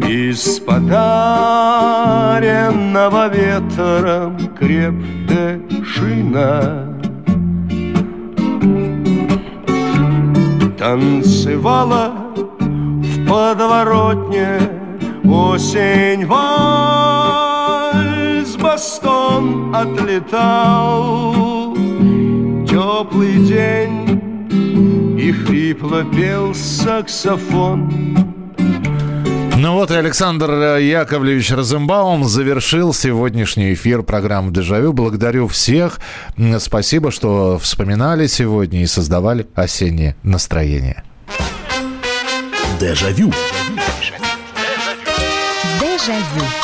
Из 0.09 0.59
подаренного 0.61 1.29
ветром 3.29 4.39
крепкая 4.59 5.61
шина 5.85 6.97
танцевала 10.79 12.15
в 12.59 13.29
подворотне 13.29 14.61
осень 15.27 16.25
вальс 16.25 17.37
бастон 18.57 19.75
отлетал. 19.77 21.35
Теплый 22.67 23.37
день 23.45 24.09
и 25.19 25.33
хрипло 25.33 26.05
пел 26.05 26.55
саксофон. 26.55 27.93
Ну 29.57 29.73
вот 29.73 29.91
и 29.91 29.95
Александр 29.95 30.51
э, 30.51 30.85
Яковлевич 30.85 31.51
Розенбаум 31.51 32.25
завершил 32.25 32.95
сегодняшний 32.95 33.75
эфир 33.75 34.05
программы 34.05 34.53
«Дежавю». 34.53 34.93
Благодарю 34.93 35.49
всех. 35.49 35.99
Спасибо, 36.61 37.11
что 37.11 37.59
вспоминали 37.59 38.29
сегодня 38.29 38.83
и 38.83 38.87
создавали 38.87 39.49
осеннее 39.57 40.15
настроение. 40.23 41.03
Дежавю. 42.79 43.33
Дежавю. 45.81 46.58